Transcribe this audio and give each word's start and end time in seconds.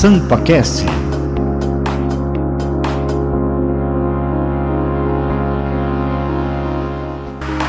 SampaCast. 0.00 0.86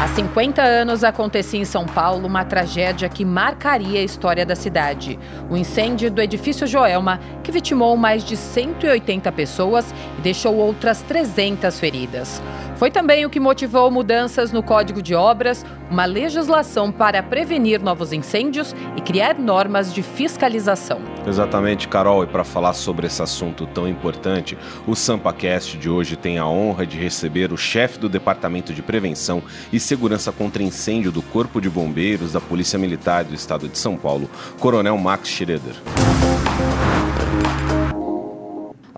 Há 0.02 0.08
50 0.16 0.62
anos 0.62 1.04
acontecia 1.04 1.60
em 1.60 1.66
São 1.66 1.86
Paulo 1.86 2.26
uma 2.26 2.46
tragédia 2.46 3.10
que 3.10 3.26
marcaria 3.26 4.00
a 4.00 4.04
história 4.04 4.46
da 4.46 4.56
cidade. 4.56 5.20
O 5.50 5.58
incêndio 5.58 6.10
do 6.10 6.22
edifício 6.22 6.66
Joelma, 6.66 7.20
que 7.44 7.52
vitimou 7.52 7.98
mais 7.98 8.24
de 8.24 8.38
180 8.38 9.30
pessoas 9.34 9.94
e 10.18 10.22
deixou 10.22 10.56
outras 10.56 11.02
300 11.02 11.78
feridas. 11.82 12.42
Foi 12.82 12.90
também 12.90 13.24
o 13.28 13.30
que 13.30 13.40
motivou 13.40 13.92
mudanças 13.92 14.52
no 14.52 14.64
Código 14.64 15.04
de 15.04 15.14
Obras, 15.14 15.64
uma 15.92 16.04
legislação 16.06 16.92
para 16.92 17.22
prevenir 17.22 17.80
novos 17.80 18.12
incêndios 18.12 18.76
e 18.98 19.02
criar 19.02 19.38
normas 19.38 19.94
de 19.94 20.02
fiscalização. 20.02 21.00
Exatamente, 21.28 21.88
Carol. 21.88 22.24
E 22.24 22.26
para 22.26 22.44
falar 22.44 22.74
sobre 22.74 23.06
esse 23.06 23.22
assunto 23.22 23.68
tão 23.68 23.88
importante, 23.88 24.58
o 24.88 24.96
SampaCast 24.96 25.78
de 25.78 25.92
hoje 25.92 26.16
tem 26.16 26.40
a 26.40 26.48
honra 26.48 26.84
de 26.88 26.98
receber 26.98 27.54
o 27.54 27.58
chefe 27.58 28.00
do 28.00 28.10
Departamento 28.10 28.74
de 28.74 28.82
Prevenção 28.82 29.44
e 29.72 29.80
Segurança 29.80 30.32
contra 30.32 30.64
Incêndio 30.64 31.12
do 31.12 31.22
Corpo 31.22 31.62
de 31.62 31.70
Bombeiros 31.70 32.34
da 32.34 32.42
Polícia 32.42 32.80
Militar 32.80 33.24
do 33.24 33.36
Estado 33.36 33.70
de 33.70 33.78
São 33.78 33.96
Paulo, 33.96 34.28
Coronel 34.60 34.98
Max 34.98 35.30
Schroeder. 35.30 35.76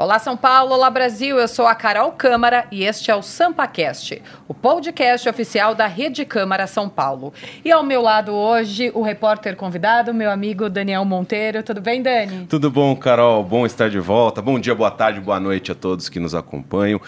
Olá 0.03 0.20
São 0.20 0.35
Paulo, 0.35 0.73
olá 0.73 0.89
Brasil, 0.89 1.39
eu 1.39 1.48
sou 1.48 1.66
a 1.66 1.73
Carol 1.73 2.11
Câmara 2.11 2.67
e 2.70 2.84
este 2.84 3.09
é 3.09 3.16
o 3.16 3.21
SampaCast, 3.21 4.21
o 4.49 4.53
podcast 4.53 5.30
oficial 5.30 5.73
da 5.73 5.88
Rede 5.88 6.25
Câmara 6.25 6.67
São 6.67 6.89
Paulo. 6.89 7.34
E 7.63 7.71
ao 7.71 7.81
meu 7.84 8.02
lado 8.02 8.34
hoje, 8.34 8.91
o 8.94 9.02
repórter 9.02 9.55
convidado, 9.55 10.13
meu 10.13 10.30
amigo 10.30 10.70
Daniel 10.70 11.05
Monteiro. 11.05 11.63
Tudo 11.63 11.80
bem, 11.80 12.02
Dani? 12.02 12.45
Tudo 12.47 12.69
bom, 12.69 12.94
Carol? 12.97 13.45
Bom 13.45 13.66
estar 13.66 13.89
de 13.89 13.97
volta. 13.97 14.41
Bom 14.41 14.59
dia, 14.59 14.75
boa 14.75 14.91
tarde, 14.91 15.22
boa 15.22 15.39
noite 15.39 15.72
a 15.72 15.75
todos 15.75 16.09
que 16.09 16.19
nos 16.19 16.35
acompanham. 16.35 17.00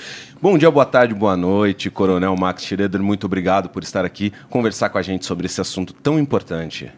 Bom 0.42 0.58
dia, 0.58 0.72
boa 0.72 0.86
tarde, 0.86 1.14
boa 1.14 1.36
noite, 1.36 1.90
Coronel 1.90 2.38
Max 2.38 2.64
Schroeder. 2.64 3.04
Muito 3.04 3.26
obrigado 3.26 3.68
por 3.68 3.84
estar 3.84 4.06
aqui 4.06 4.32
conversar 4.50 4.88
com 4.88 4.98
a 4.98 5.02
gente 5.02 5.26
sobre 5.26 5.48
esse 5.48 5.60
assunto 5.60 5.92
tão 5.92 6.18
importante. 6.18 6.90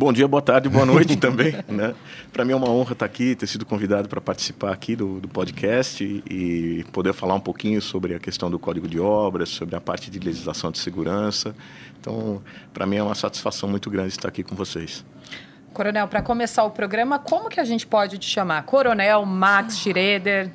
Bom 0.00 0.14
dia, 0.14 0.26
boa 0.26 0.40
tarde, 0.40 0.66
boa 0.66 0.86
noite 0.86 1.14
também. 1.20 1.54
Né? 1.68 1.94
Para 2.32 2.42
mim 2.42 2.52
é 2.52 2.56
uma 2.56 2.70
honra 2.70 2.94
estar 2.94 3.04
aqui, 3.04 3.34
ter 3.34 3.46
sido 3.46 3.66
convidado 3.66 4.08
para 4.08 4.18
participar 4.18 4.72
aqui 4.72 4.96
do, 4.96 5.20
do 5.20 5.28
podcast 5.28 6.02
e, 6.02 6.24
e, 6.80 6.84
poder 6.84 7.12
falar 7.12 7.34
um 7.34 7.40
pouquinho 7.40 7.82
sobre 7.82 8.14
a 8.14 8.18
questão 8.18 8.50
do 8.50 8.58
Código 8.58 8.88
de 8.88 8.98
Obras, 8.98 9.50
sobre 9.50 9.76
a 9.76 9.80
parte 9.80 10.10
de 10.10 10.18
legislação 10.18 10.70
de 10.70 10.78
segurança. 10.78 11.54
Então, 12.00 12.40
para 12.72 12.86
mim 12.86 12.96
é 12.96 13.02
uma 13.02 13.14
satisfação 13.14 13.68
muito 13.68 13.90
grande 13.90 14.08
estar 14.08 14.28
aqui 14.28 14.42
com 14.42 14.56
vocês. 14.56 15.04
Coronel, 15.74 16.08
para 16.08 16.22
começar 16.22 16.64
o 16.64 16.70
programa, 16.70 17.18
como 17.18 17.50
que 17.50 17.60
a 17.60 17.64
gente 17.64 17.86
pode 17.86 18.16
te 18.16 18.26
chamar? 18.26 18.62
Coronel 18.62 19.26
Max 19.26 19.80
Schroeder? 19.80 20.50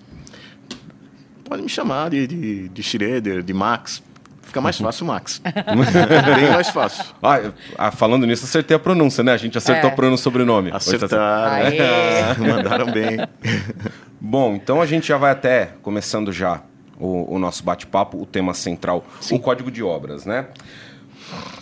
Pode 1.44 1.62
me 1.62 1.70
chamar 1.70 2.10
de, 2.10 2.26
de, 2.26 2.70
de 2.70 2.82
Schroeder, 2.82 3.44
de 3.44 3.54
Max, 3.54 4.02
Fica 4.46 4.62
mais 4.62 4.78
fácil, 4.78 5.06
Max. 5.06 5.42
Bem 5.44 6.52
mais 6.52 6.70
fácil. 6.70 7.04
Ah, 7.78 7.92
falando 7.92 8.26
nisso, 8.26 8.46
acertei 8.46 8.76
a 8.78 8.80
pronúncia, 8.80 9.24
né? 9.24 9.34
A 9.34 9.38
gente 9.38 9.58
acertou 9.58 9.90
é. 9.90 9.94
a 9.94 9.96
pronúncia 9.96 10.24
sobrenome. 10.24 10.72
Acertaram. 10.72 11.76
Mandaram 12.40 12.92
bem. 12.92 13.18
Bom, 14.20 14.56
então 14.56 14.82
a 14.82 14.86
gente 14.86 15.08
já 15.08 15.18
vai 15.18 15.32
até, 15.32 15.72
começando 15.82 16.32
já 16.32 16.62
o, 17.00 17.36
o 17.36 17.40
nosso 17.40 17.64
bate-papo, 17.64 18.22
o 18.22 18.26
tema 18.26 18.54
central, 18.54 19.06
Sim. 19.20 19.36
o 19.36 19.40
Código 19.40 19.70
de 19.70 19.84
Obras, 19.84 20.26
né? 20.26 20.48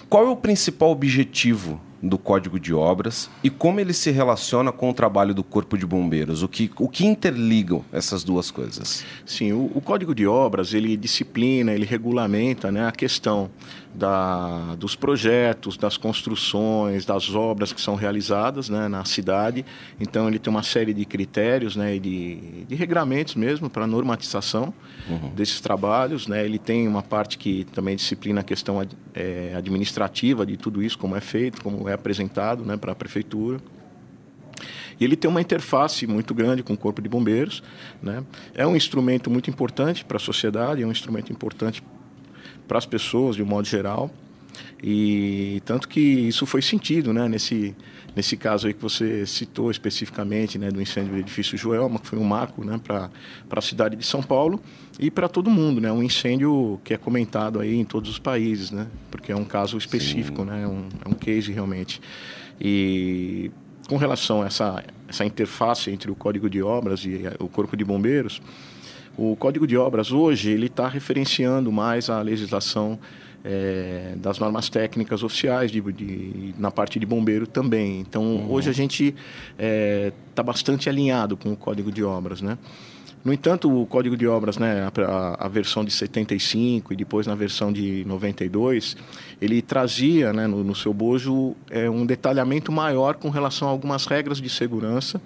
Qual 0.09 0.25
é 0.27 0.29
o 0.29 0.35
principal 0.35 0.91
objetivo 0.91 1.81
do 2.03 2.17
Código 2.17 2.59
de 2.59 2.73
Obras 2.73 3.29
e 3.41 3.49
como 3.49 3.79
ele 3.79 3.93
se 3.93 4.11
relaciona 4.11 4.73
com 4.73 4.89
o 4.89 4.93
trabalho 4.93 5.33
do 5.33 5.43
Corpo 5.43 5.77
de 5.77 5.85
Bombeiros? 5.85 6.43
O 6.43 6.49
que, 6.49 6.69
o 6.77 6.89
que 6.89 7.05
interligam 7.05 7.83
essas 7.93 8.25
duas 8.25 8.51
coisas? 8.51 9.05
Sim, 9.25 9.53
o, 9.53 9.71
o 9.73 9.79
Código 9.79 10.13
de 10.13 10.27
Obras 10.27 10.73
ele 10.73 10.97
disciplina, 10.97 11.71
ele 11.71 11.85
regulamenta 11.85 12.71
né, 12.71 12.85
a 12.85 12.91
questão 12.91 13.49
da, 13.93 14.75
dos 14.75 14.95
projetos, 14.95 15.77
das 15.77 15.97
construções, 15.97 17.05
das 17.05 17.33
obras 17.33 17.71
que 17.71 17.79
são 17.79 17.95
realizadas 17.95 18.69
né, 18.69 18.87
na 18.87 19.05
cidade. 19.05 19.65
Então, 19.99 20.27
ele 20.27 20.39
tem 20.39 20.51
uma 20.51 20.63
série 20.63 20.93
de 20.93 21.05
critérios 21.05 21.75
né, 21.75 21.97
de, 21.99 22.65
de 22.65 22.75
regramentos 22.75 23.35
mesmo 23.35 23.69
para 23.69 23.85
normatização 23.85 24.73
uhum. 25.07 25.29
desses 25.35 25.59
trabalhos. 25.61 26.27
Né. 26.27 26.43
Ele 26.43 26.57
tem 26.57 26.87
uma 26.87 27.03
parte 27.03 27.37
que 27.37 27.65
também 27.65 27.95
disciplina 27.95 28.41
a 28.41 28.43
questão 28.43 28.85
é, 29.13 29.53
administrativa 29.55 30.45
de 30.45 30.57
tudo 30.57 30.81
isso, 30.81 30.97
como 30.97 31.15
é 31.15 31.21
feito, 31.21 31.61
como 31.61 31.87
é 31.87 31.93
apresentado 31.93 32.65
né, 32.65 32.77
para 32.77 32.91
a 32.91 32.95
prefeitura. 32.95 33.59
E 34.99 35.03
ele 35.03 35.15
tem 35.15 35.29
uma 35.29 35.41
interface 35.41 36.05
muito 36.07 36.33
grande 36.33 36.63
com 36.63 36.73
o 36.73 36.77
Corpo 36.77 37.01
de 37.01 37.09
Bombeiros. 37.09 37.63
Né? 38.01 38.23
É 38.53 38.65
um 38.65 38.75
instrumento 38.75 39.29
muito 39.29 39.49
importante 39.49 40.05
para 40.05 40.17
a 40.17 40.19
sociedade, 40.19 40.81
é 40.81 40.85
um 40.85 40.91
instrumento 40.91 41.31
importante 41.31 41.83
para 42.73 42.79
as 42.79 42.87
pessoas 42.87 43.35
de 43.35 43.43
um 43.43 43.45
modo 43.45 43.67
geral. 43.67 44.09
E 44.81 45.61
tanto 45.63 45.87
que 45.87 45.99
isso 45.99 46.43
foi 46.47 46.61
sentido, 46.61 47.13
né, 47.13 47.29
nesse 47.29 47.75
nesse 48.15 48.37
caso 48.37 48.67
aí 48.67 48.73
que 48.75 48.81
você 48.81 49.25
citou 49.25 49.71
especificamente, 49.71 50.59
né, 50.59 50.69
do 50.69 50.79
incêndio 50.79 51.13
do 51.13 51.19
edifício 51.19 51.57
Joelma, 51.57 51.97
que 51.97 52.05
foi 52.05 52.19
um 52.19 52.23
marco, 52.23 52.63
né, 52.63 52.79
para 52.83 53.09
a 53.49 53.61
cidade 53.61 53.95
de 53.95 54.05
São 54.05 54.21
Paulo 54.21 54.61
e 54.99 55.09
para 55.09 55.27
todo 55.27 55.49
mundo, 55.49 55.81
né, 55.81 55.91
um 55.91 56.03
incêndio 56.03 56.79
que 56.83 56.93
é 56.93 56.97
comentado 56.97 57.59
aí 57.59 57.75
em 57.75 57.83
todos 57.83 58.09
os 58.11 58.19
países, 58.19 58.69
né, 58.69 58.87
porque 59.09 59.31
é 59.31 59.35
um 59.35 59.45
caso 59.45 59.77
específico, 59.77 60.41
Sim. 60.41 60.49
né, 60.49 60.63
é 60.63 60.67
um, 60.67 60.89
é 61.05 61.09
um 61.09 61.13
case 61.13 61.51
realmente. 61.51 61.99
E 62.61 63.49
com 63.87 63.97
relação 63.97 64.43
a 64.43 64.45
essa 64.47 64.83
essa 65.07 65.25
interface 65.25 65.91
entre 65.91 66.09
o 66.09 66.15
Código 66.15 66.49
de 66.49 66.61
Obras 66.61 67.05
e 67.05 67.21
o 67.39 67.47
Corpo 67.47 67.75
de 67.75 67.83
Bombeiros, 67.83 68.41
o 69.17 69.35
Código 69.35 69.67
de 69.67 69.77
Obras 69.77 70.11
hoje 70.11 70.49
ele 70.49 70.67
está 70.67 70.87
referenciando 70.87 71.71
mais 71.71 72.09
a 72.09 72.21
legislação 72.21 72.99
é, 73.43 74.13
das 74.17 74.39
normas 74.39 74.69
técnicas 74.69 75.21
oficiais 75.21 75.71
de, 75.71 75.81
de, 75.81 76.55
na 76.57 76.71
parte 76.71 76.99
de 76.99 77.05
bombeiro 77.05 77.45
também. 77.45 77.99
Então 77.99 78.23
uhum. 78.23 78.51
hoje 78.51 78.69
a 78.69 78.73
gente 78.73 79.07
está 79.07 79.15
é, 79.59 80.13
tá 80.33 80.41
bastante 80.41 80.89
alinhado 80.89 81.35
com 81.37 81.51
o 81.51 81.55
Código 81.55 81.91
de 81.91 82.03
Obras, 82.03 82.41
né? 82.41 82.57
No 83.23 83.31
entanto, 83.31 83.71
o 83.71 83.85
Código 83.85 84.17
de 84.17 84.27
Obras, 84.27 84.57
né, 84.57 84.85
a, 85.07 85.45
a, 85.45 85.47
versão 85.47 85.85
de 85.85 85.91
75 85.91 86.91
e 86.91 86.95
depois 86.95 87.25
na 87.25 87.33
versão 87.33 87.71
de 87.71 88.03
92, 88.05 88.97
ele 89.41 89.61
trazia 89.61 90.33
né, 90.33 90.45
no, 90.45 90.61
no 90.61 90.75
seu 90.75 90.93
bojo 90.93 91.55
é, 91.69 91.89
um 91.89 92.05
detalhamento 92.05 92.69
maior 92.69 93.15
com 93.15 93.29
relação 93.29 93.69
a 93.69 93.71
algumas 93.71 94.05
regras 94.07 94.41
de 94.41 94.49
segurança 94.49 95.21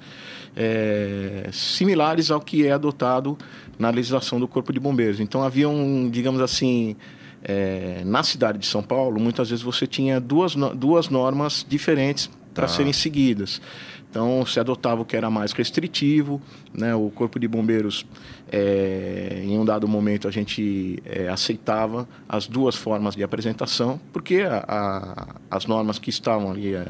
é, 0.58 1.50
similares 1.52 2.31
ao 2.31 2.42
que 2.42 2.66
é 2.66 2.72
adotado 2.72 3.38
na 3.78 3.90
legislação 3.90 4.40
do 4.40 4.48
Corpo 4.48 4.74
de 4.74 4.80
Bombeiros. 4.80 5.20
Então, 5.20 5.44
havia 5.44 5.70
um, 5.70 6.10
digamos 6.10 6.42
assim, 6.42 6.96
é, 7.44 8.02
na 8.06 8.24
cidade 8.24 8.58
de 8.58 8.66
São 8.66 8.82
Paulo, 8.82 9.20
muitas 9.20 9.50
vezes 9.50 9.64
você 9.64 9.86
tinha 9.86 10.20
duas, 10.20 10.56
duas 10.76 11.10
normas 11.10 11.66
diferentes 11.68 12.30
para 12.54 12.68
tá. 12.68 12.74
serem 12.74 12.94
seguidas. 12.94 13.62
Então, 14.10 14.46
se 14.46 14.60
adotava 14.60 15.02
o 15.02 15.06
que 15.06 15.16
era 15.16 15.30
mais 15.30 15.52
restritivo, 15.52 16.42
né? 16.74 16.96
o 16.96 17.10
Corpo 17.10 17.40
de 17.40 17.48
Bombeiros, 17.48 18.06
é, 18.52 19.41
em 19.44 19.58
um 19.58 19.66
dado 19.66 19.88
momento, 19.88 20.28
a 20.28 20.31
gente 20.31 21.02
é, 21.06 21.28
aceitava 21.28 22.08
as 22.28 22.47
duas 22.47 22.75
formas 22.75 23.16
de 23.16 23.24
apresentação, 23.24 24.00
porque 24.13 24.41
a, 24.41 24.63
a, 24.68 25.35
as 25.56 25.66
normas 25.66 26.00
que 26.00 26.09
estavam 26.09 26.52
ali 26.52 26.74
é, 26.74 26.86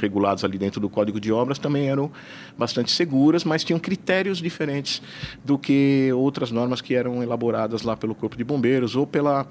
reguladas 0.00 0.44
ali 0.44 0.58
dentro 0.58 0.80
do 0.80 0.88
Código 0.88 1.20
de 1.20 1.32
Obras 1.32 1.58
também 1.58 1.88
eram 1.88 2.10
bastante 2.56 2.90
seguras, 2.90 3.44
mas 3.44 3.62
tinham 3.64 3.78
critérios 3.78 4.38
diferentes 4.38 5.00
do 5.44 5.58
que 5.58 6.10
outras 6.14 6.50
normas 6.50 6.80
que 6.80 6.94
eram 6.94 7.22
elaboradas 7.22 7.82
lá 7.82 7.96
pelo 7.96 8.14
Corpo 8.14 8.36
de 8.36 8.44
Bombeiros 8.44 8.96
ou 8.96 9.06
pela, 9.06 9.46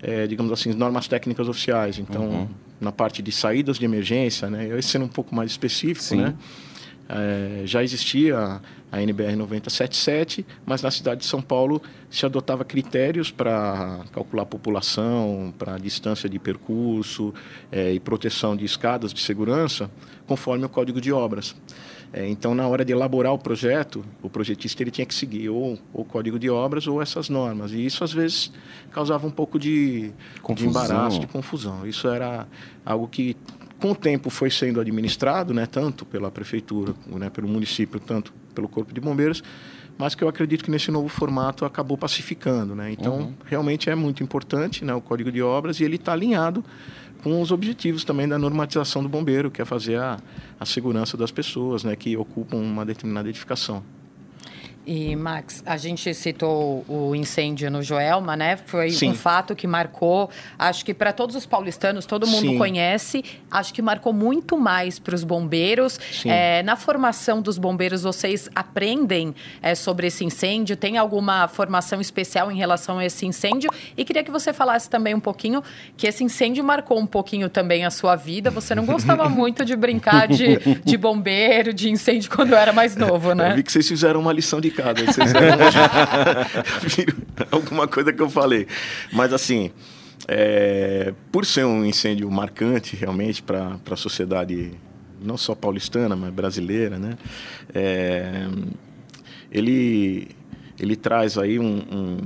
é, 0.00 0.26
digamos 0.26 0.52
assim, 0.52 0.72
normas 0.72 1.08
técnicas 1.08 1.48
oficiais. 1.48 1.98
Então, 1.98 2.28
uhum 2.28 2.48
na 2.82 2.90
parte 2.90 3.22
de 3.22 3.30
saídas 3.30 3.78
de 3.78 3.84
emergência, 3.84 4.50
né? 4.50 4.76
Esse 4.76 4.88
sendo 4.88 5.04
um 5.04 5.08
pouco 5.08 5.34
mais 5.34 5.52
específico, 5.52 6.04
Sim. 6.04 6.16
né? 6.16 6.34
É, 7.08 7.62
já 7.64 7.82
existia 7.82 8.60
a 8.90 9.02
NBR 9.02 9.36
9077, 9.36 10.46
mas 10.66 10.82
na 10.82 10.90
cidade 10.90 11.20
de 11.20 11.26
São 11.26 11.40
Paulo 11.40 11.80
se 12.10 12.26
adotava 12.26 12.64
critérios 12.64 13.30
para 13.30 14.00
calcular 14.12 14.42
a 14.42 14.46
população, 14.46 15.52
para 15.58 15.78
distância 15.78 16.28
de 16.28 16.38
percurso 16.38 17.32
é, 17.70 17.92
e 17.92 17.98
proteção 18.00 18.56
de 18.56 18.64
escadas 18.64 19.12
de 19.12 19.20
segurança, 19.20 19.90
conforme 20.26 20.64
o 20.64 20.68
Código 20.68 21.00
de 21.00 21.12
Obras. 21.12 21.54
É, 22.12 22.28
então, 22.28 22.54
na 22.54 22.68
hora 22.68 22.84
de 22.84 22.92
elaborar 22.92 23.32
o 23.32 23.38
projeto, 23.38 24.04
o 24.22 24.28
projetista 24.28 24.82
ele 24.82 24.90
tinha 24.90 25.06
que 25.06 25.14
seguir 25.14 25.48
ou 25.48 25.78
o 25.94 26.04
código 26.04 26.38
de 26.38 26.50
obras 26.50 26.86
ou 26.86 27.00
essas 27.00 27.30
normas. 27.30 27.72
E 27.72 27.86
isso, 27.86 28.04
às 28.04 28.12
vezes, 28.12 28.52
causava 28.90 29.26
um 29.26 29.30
pouco 29.30 29.58
de, 29.58 30.12
de 30.54 30.66
embaraço, 30.66 31.18
de 31.18 31.26
confusão. 31.26 31.86
Isso 31.86 32.06
era 32.08 32.46
algo 32.84 33.08
que, 33.08 33.34
com 33.82 33.90
o 33.90 33.94
tempo, 33.96 34.30
foi 34.30 34.48
sendo 34.48 34.80
administrado, 34.80 35.52
né, 35.52 35.66
tanto 35.66 36.06
pela 36.06 36.30
prefeitura, 36.30 36.94
né, 37.04 37.28
pelo 37.28 37.48
município, 37.48 37.98
tanto 37.98 38.32
pelo 38.54 38.68
Corpo 38.68 38.94
de 38.94 39.00
Bombeiros, 39.00 39.42
mas 39.98 40.14
que 40.14 40.22
eu 40.22 40.28
acredito 40.28 40.62
que 40.62 40.70
nesse 40.70 40.88
novo 40.92 41.08
formato 41.08 41.64
acabou 41.64 41.98
pacificando. 41.98 42.76
Né? 42.76 42.92
Então, 42.92 43.16
uhum. 43.16 43.34
realmente 43.44 43.90
é 43.90 43.94
muito 43.96 44.22
importante 44.22 44.84
né, 44.84 44.94
o 44.94 45.00
Código 45.00 45.32
de 45.32 45.42
Obras 45.42 45.80
e 45.80 45.84
ele 45.84 45.96
está 45.96 46.12
alinhado 46.12 46.64
com 47.24 47.42
os 47.42 47.50
objetivos 47.50 48.04
também 48.04 48.28
da 48.28 48.38
normatização 48.38 49.02
do 49.02 49.08
bombeiro, 49.08 49.50
que 49.50 49.60
é 49.60 49.64
fazer 49.64 49.98
a, 49.98 50.16
a 50.60 50.64
segurança 50.64 51.16
das 51.16 51.32
pessoas 51.32 51.82
né, 51.82 51.96
que 51.96 52.16
ocupam 52.16 52.58
uma 52.58 52.86
determinada 52.86 53.28
edificação. 53.28 53.82
E, 54.84 55.14
Max, 55.14 55.62
a 55.64 55.76
gente 55.76 56.12
citou 56.12 56.84
o 56.88 57.14
incêndio 57.14 57.70
no 57.70 57.82
Joelma, 57.82 58.36
né? 58.36 58.56
Foi 58.56 58.90
Sim. 58.90 59.10
um 59.10 59.14
fato 59.14 59.54
que 59.54 59.66
marcou, 59.66 60.28
acho 60.58 60.84
que 60.84 60.92
para 60.92 61.12
todos 61.12 61.36
os 61.36 61.46
paulistanos, 61.46 62.04
todo 62.04 62.26
mundo 62.26 62.48
Sim. 62.48 62.58
conhece, 62.58 63.24
acho 63.48 63.72
que 63.72 63.80
marcou 63.80 64.12
muito 64.12 64.58
mais 64.58 64.98
para 64.98 65.14
os 65.14 65.22
bombeiros. 65.22 66.00
É, 66.24 66.64
na 66.64 66.74
formação 66.74 67.40
dos 67.40 67.58
bombeiros, 67.58 68.02
vocês 68.02 68.48
aprendem 68.54 69.34
é, 69.60 69.76
sobre 69.76 70.08
esse 70.08 70.24
incêndio? 70.24 70.76
Tem 70.76 70.98
alguma 70.98 71.46
formação 71.46 72.00
especial 72.00 72.50
em 72.50 72.56
relação 72.56 72.98
a 72.98 73.04
esse 73.04 73.24
incêndio? 73.24 73.70
E 73.96 74.04
queria 74.04 74.24
que 74.24 74.32
você 74.32 74.52
falasse 74.52 74.90
também 74.90 75.14
um 75.14 75.20
pouquinho 75.20 75.62
que 75.96 76.08
esse 76.08 76.24
incêndio 76.24 76.64
marcou 76.64 76.98
um 76.98 77.06
pouquinho 77.06 77.48
também 77.48 77.84
a 77.84 77.90
sua 77.90 78.16
vida. 78.16 78.50
Você 78.50 78.74
não 78.74 78.84
gostava 78.84 79.28
muito 79.30 79.64
de 79.64 79.76
brincar 79.76 80.26
de, 80.26 80.58
de 80.84 80.96
bombeiro, 80.96 81.72
de 81.72 81.88
incêndio 81.88 82.28
quando 82.30 82.52
era 82.54 82.72
mais 82.72 82.96
novo, 82.96 83.32
né? 83.32 83.52
Eu 83.52 83.56
vi 83.56 83.62
que 83.62 83.70
vocês 83.70 83.86
fizeram 83.86 84.18
uma 84.18 84.32
lição 84.32 84.60
de 84.60 84.71
complicado. 84.72 85.02
Viram 86.96 87.16
alguma 87.50 87.86
coisa 87.86 88.12
que 88.12 88.22
eu 88.22 88.30
falei. 88.30 88.66
Mas 89.12 89.32
assim, 89.32 89.70
é, 90.28 91.12
por 91.30 91.44
ser 91.44 91.64
um 91.64 91.84
incêndio 91.84 92.30
marcante 92.30 92.96
realmente 92.96 93.42
para 93.42 93.78
a 93.90 93.96
sociedade 93.96 94.72
não 95.20 95.36
só 95.36 95.54
paulistana, 95.54 96.16
mas 96.16 96.32
brasileira, 96.32 96.98
né? 96.98 97.16
É, 97.72 98.46
ele, 99.50 100.28
ele 100.80 100.96
traz 100.96 101.38
aí 101.38 101.58
um, 101.58 101.76
um, 101.76 102.18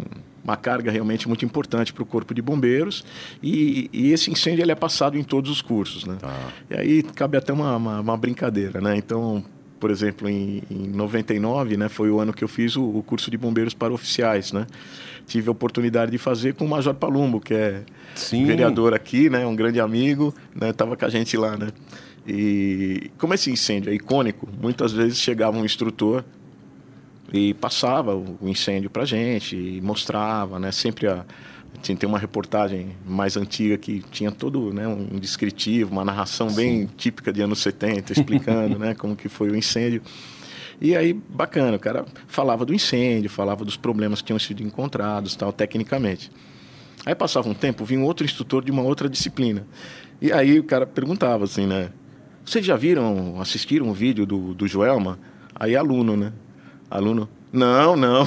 uma 0.43 0.57
carga 0.57 0.91
realmente 0.91 1.29
muito 1.29 1.45
importante 1.45 1.93
para 1.93 2.03
o 2.03 2.07
corpo 2.07 2.33
de 2.33 2.41
bombeiros 2.41 3.05
e, 3.43 3.91
e, 3.93 4.13
esse 4.13 4.31
incêndio 4.31 4.63
ele 4.63 4.73
é 4.73 4.75
passado 4.75 5.19
em 5.19 5.23
todos 5.25 5.51
os 5.51 5.61
cursos, 5.61 6.07
né? 6.07 6.17
Ah. 6.23 6.49
E 6.71 6.75
aí 6.75 7.03
cabe 7.03 7.37
até 7.37 7.53
uma, 7.53 7.77
uma, 7.77 8.01
uma 8.01 8.17
brincadeira, 8.17 8.81
né? 8.81 8.97
Então 8.97 9.45
por 9.79 9.91
exemplo, 9.91 10.29
em, 10.29 10.63
em 10.71 10.89
99, 10.89 11.77
né, 11.77 11.89
foi 11.89 12.11
o 12.11 12.19
ano 12.19 12.33
que 12.33 12.43
eu 12.43 12.49
fiz 12.49 12.77
o, 12.77 12.83
o, 12.83 13.03
curso 13.03 13.31
de 13.31 13.37
bombeiros 13.37 13.75
para 13.75 13.93
oficiais, 13.93 14.53
né? 14.53 14.67
Tive 15.27 15.49
a 15.49 15.53
oportunidade 15.53 16.11
de 16.11 16.19
fazer 16.19 16.55
com 16.55 16.65
o 16.65 16.69
Major 16.69 16.95
Palumbo, 16.95 17.41
que 17.41 17.53
é 17.53 17.83
Sim. 18.15 18.45
vereador 18.45 18.95
aqui, 18.95 19.29
né, 19.29 19.47
um 19.47 19.55
grande 19.55 19.81
amigo, 19.81 20.35
né, 20.55 20.73
tava 20.73 20.97
com 20.97 21.05
a 21.05 21.09
gente 21.09 21.37
lá, 21.37 21.57
né? 21.57 21.69
E 22.27 23.11
como 23.19 23.35
esse 23.35 23.51
incêndio 23.51 23.91
é 23.91 23.95
icônico, 23.95 24.49
muitas 24.61 24.93
vezes 24.93 25.19
chegava 25.19 25.57
um 25.57 25.65
instrutor 25.65 26.25
e 27.33 27.55
passava 27.55 28.15
o 28.15 28.39
incêndio 28.43 28.91
para 28.91 29.05
gente 29.05 29.57
e 29.57 29.81
mostrava, 29.81 30.59
né, 30.59 30.73
sempre 30.73 31.07
a 31.07 31.25
tinha 31.87 31.97
tem 31.97 32.09
uma 32.09 32.19
reportagem 32.19 32.97
mais 33.07 33.37
antiga 33.37 33.79
que 33.79 34.03
tinha 34.11 34.33
todo 34.33 34.73
né, 34.73 34.89
um 34.89 35.19
descritivo, 35.19 35.93
uma 35.93 36.05
narração 36.05 36.49
Sim. 36.51 36.57
bem 36.57 36.91
típica 36.97 37.33
de 37.33 37.41
anos 37.43 37.61
70, 37.61 38.13
explicando 38.13 38.79
né, 38.81 38.95
como 38.95 39.15
que 39.15 39.29
foi 39.29 39.51
o 39.51 39.57
incêndio. 39.57 40.03
E 40.81 40.95
aí, 40.97 41.13
bacana, 41.13 41.77
o 41.77 41.81
cara 41.81 42.05
falava 42.27 42.65
do 42.65 42.75
incêndio, 42.75 43.31
falava 43.31 43.65
dos 43.65 43.77
problemas 43.77 44.21
que 44.21 44.27
tinham 44.27 44.39
sido 44.39 44.63
encontrados, 44.63 45.35
tal, 45.37 45.53
tecnicamente. 45.53 46.31
Aí 47.05 47.15
passava 47.15 47.49
um 47.49 47.55
tempo, 47.55 47.85
vinha 47.85 48.01
um 48.01 48.05
outro 48.05 48.27
instrutor 48.27 48.65
de 48.65 48.71
uma 48.71 48.83
outra 48.83 49.09
disciplina. 49.09 49.67
E 50.21 50.33
aí 50.33 50.59
o 50.59 50.65
cara 50.65 50.87
perguntava 50.87 51.45
assim, 51.45 51.67
né? 51.67 51.91
Vocês 52.45 52.65
já 52.65 52.77
viram, 52.77 53.41
assistiram 53.41 53.87
um 53.87 53.93
vídeo 53.93 54.27
do, 54.27 54.55
do 54.55 54.67
Joelma? 54.67 55.19
Aí 55.55 55.77
aluno, 55.77 56.17
né? 56.17 56.33
Aluno, 56.91 57.29
não, 57.57 57.97
não. 57.97 58.27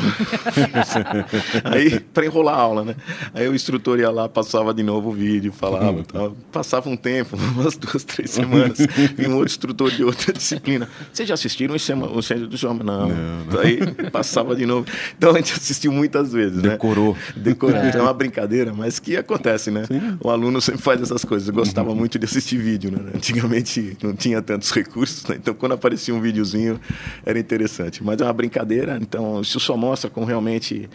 aí, 1.64 2.00
para 2.00 2.26
enrolar 2.26 2.56
a 2.56 2.62
aula, 2.62 2.84
né? 2.84 2.96
Aí 3.34 3.48
o 3.48 3.56
instrutor 3.56 4.00
ia 4.00 4.10
lá, 4.10 4.28
passava 4.28 4.74
de 4.74 4.84
novo 4.84 5.10
o 5.10 5.12
vídeo, 5.14 5.52
falava. 5.52 6.04
Tal. 6.04 6.36
Passava 6.52 6.90
um 6.90 6.98
tempo, 6.98 7.38
umas 7.56 7.78
duas, 7.78 8.04
três 8.04 8.32
semanas. 8.32 8.78
Vinha 9.16 9.30
um 9.30 9.34
outro 9.34 9.48
instrutor 9.48 9.92
de 9.92 10.04
outra 10.04 10.34
disciplina. 10.34 10.90
Vocês 11.12 11.28
já 11.28 11.36
assistiram 11.36 11.76
o 11.76 12.22
Centro 12.22 12.48
do 12.48 12.58
Jovem? 12.58 12.84
Não. 12.84 13.10
não. 13.10 13.60
Aí 13.60 13.80
passava 14.12 14.56
de 14.56 14.66
novo. 14.66 14.88
Então 15.18 15.32
a 15.32 15.36
gente 15.36 15.54
assistiu 15.54 15.92
muitas 15.92 16.32
vezes, 16.32 16.62
Decorou. 16.62 17.14
né? 17.14 17.20
Decorou. 17.36 17.74
Decorou. 17.74 17.86
Então 17.86 18.02
é 18.02 18.04
uma 18.04 18.14
brincadeira, 18.14 18.74
mas 18.74 19.00
que 19.00 19.16
acontece, 19.16 19.72
né? 19.72 19.86
Sim. 19.86 20.18
O 20.22 20.30
aluno 20.30 20.60
sempre 20.62 20.82
faz 20.82 21.02
essas 21.02 21.24
coisas. 21.24 21.48
Eu 21.48 21.54
gostava 21.54 21.94
muito 21.94 22.18
de 22.18 22.26
assistir 22.26 22.58
vídeo, 22.58 22.92
né? 22.92 23.12
Antigamente 23.16 23.98
não 24.02 24.16
tinha 24.16 24.42
tantos 24.42 24.72
recursos, 24.72 25.24
né? 25.26 25.36
Então 25.40 25.54
quando 25.54 25.74
aparecia 25.74 26.14
um 26.14 26.22
videozinho 26.22 26.80
era 27.26 27.40
interessante. 27.40 28.04
Mas 28.04 28.20
é 28.22 28.24
uma 28.24 28.34
brincadeira, 28.34 28.98
então 29.02 29.19
então, 29.20 29.42
isso 29.42 29.60
só 29.60 29.76
mostra 29.76 30.10
como 30.10 30.26
realmente 30.26 30.90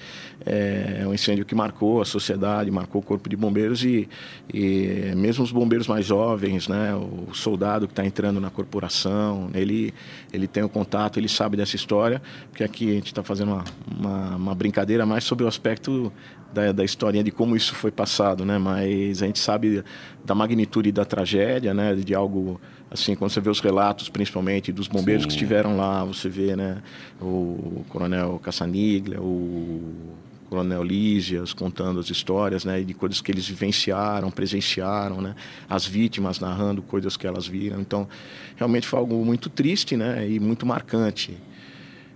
é 0.47 1.05
um 1.07 1.13
incêndio 1.13 1.45
que 1.45 1.55
marcou 1.55 2.01
a 2.01 2.05
sociedade, 2.07 2.71
marcou 2.71 3.03
o 3.03 3.05
corpo 3.05 3.29
de 3.29 3.37
bombeiros 3.37 3.85
e, 3.85 4.09
e 4.53 5.13
mesmo 5.15 5.45
os 5.45 5.53
bombeiros 5.53 5.87
mais 5.87 6.07
jovens, 6.07 6.67
né, 6.67 6.95
o 6.95 7.35
soldado 7.35 7.87
que 7.87 7.93
está 7.93 8.05
entrando 8.05 8.41
na 8.41 8.49
corporação, 8.49 9.51
ele, 9.55 9.93
ele 10.33 10.47
tem 10.47 10.63
o 10.63 10.69
contato, 10.69 11.19
ele 11.19 11.29
sabe 11.29 11.57
dessa 11.57 11.77
história, 11.77 12.23
porque 12.51 12.65
aqui 12.65 12.91
a 12.91 12.95
gente 12.95 13.07
está 13.09 13.23
fazendo 13.23 13.53
uma, 13.53 13.65
uma, 13.99 14.37
uma 14.37 14.55
brincadeira 14.55 15.05
mais 15.05 15.25
sobre 15.25 15.45
o 15.45 15.49
aspecto 15.49 16.11
da, 16.53 16.73
da 16.73 16.85
historinha 16.85 17.23
de 17.23 17.31
como 17.31 17.55
isso 17.55 17.75
foi 17.75 17.91
passado, 17.91 18.45
né? 18.45 18.57
Mas 18.59 19.23
a 19.23 19.27
gente 19.27 19.39
sabe 19.39 19.83
da 20.25 20.35
magnitude 20.35 20.93
da 20.93 21.05
tragédia, 21.05 21.75
né? 21.75 21.95
De 21.95 22.15
algo 22.15 22.61
assim, 22.95 23.17
quando 23.17 23.33
você 23.33 23.41
vê 23.41 23.51
os 23.51 23.59
relatos, 23.59 24.09
principalmente 24.09 24.71
dos 24.71 24.87
bombeiros 24.87 25.25
Sim. 25.25 25.29
que 25.29 25.35
estiveram 25.35 25.77
lá, 25.77 26.05
você 26.05 26.29
vê, 26.29 26.55
né? 26.55 26.81
O 27.21 27.85
coronel 27.89 28.39
Cassaniglia, 28.39 29.21
o 29.21 30.15
coronel 30.49 30.85
Lísias 30.85 31.53
contando 31.53 31.99
as 31.99 32.09
histórias, 32.09 32.65
né? 32.65 32.81
De 32.83 32.95
coisas 32.95 33.21
que 33.21 33.33
eles 33.33 33.49
vivenciaram, 33.49 34.31
presenciaram, 34.31 35.21
né? 35.21 35.35
As 35.69 35.85
vítimas 35.85 36.39
narrando 36.39 36.83
coisas 36.83 37.17
que 37.17 37.27
elas 37.27 37.49
viram. 37.49 37.81
Então, 37.81 38.09
realmente 38.55 38.87
foi 38.87 39.01
algo 39.01 39.25
muito 39.25 39.51
triste, 39.51 39.97
né? 39.97 40.29
E 40.29 40.39
muito 40.39 40.65
marcante. 40.65 41.37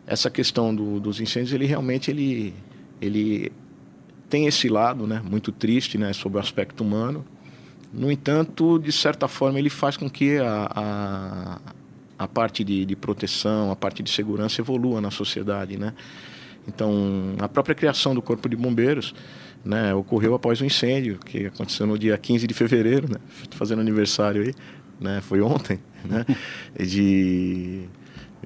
Essa 0.06 0.30
questão 0.30 0.72
do, 0.75 1.00
dos 1.00 1.20
incêndios, 1.20 1.52
ele 1.52 1.66
realmente 1.66 2.10
ele 2.10 2.54
ele 3.00 3.52
tem 4.28 4.46
esse 4.46 4.69
lado 4.69 5.06
né, 5.06 5.22
muito 5.25 5.50
triste 5.50 5.96
né, 5.96 6.12
sobre 6.12 6.38
o 6.38 6.40
aspecto 6.40 6.82
humano. 6.82 7.25
No 7.93 8.12
entanto, 8.12 8.79
de 8.79 8.93
certa 8.93 9.26
forma, 9.26 9.58
ele 9.58 9.70
faz 9.70 9.96
com 9.96 10.11
que 10.11 10.38
a, 10.38 10.70
a, 10.70 11.61
a 12.19 12.29
parte 12.29 12.62
de, 12.62 12.85
de, 12.85 12.94
proteção, 12.94 13.70
a 13.70 13.76
parte 13.76 14.02
de 14.02 14.11
segurança 14.11 14.61
evolua 14.61 15.00
na 15.00 15.11
sociedade. 15.11 15.79
Né? 15.79 15.94
Então, 16.67 17.35
a 17.38 17.49
própria 17.49 17.75
criação 17.75 18.14
do 18.14 18.20
Corpo 18.20 18.49
de 18.49 18.56
Bombeiros 18.56 19.14
né, 19.64 19.94
ocorreu 19.94 20.35
após 20.35 20.61
um 20.61 20.67
incêndio 20.67 21.19
que 21.19 21.46
aconteceu 21.46 21.87
no 21.87 21.99
dia 21.99 22.17
15 22.19 22.46
de 22.46 22.55
fevereiro, 22.55 23.08
né, 23.11 23.19
fazendo 23.52 23.81
aniversário 23.81 24.43
aí, 24.43 24.55
né, 25.00 25.20
foi 25.23 25.40
ontem, 25.40 25.81
né, 26.05 26.26
de 26.79 27.88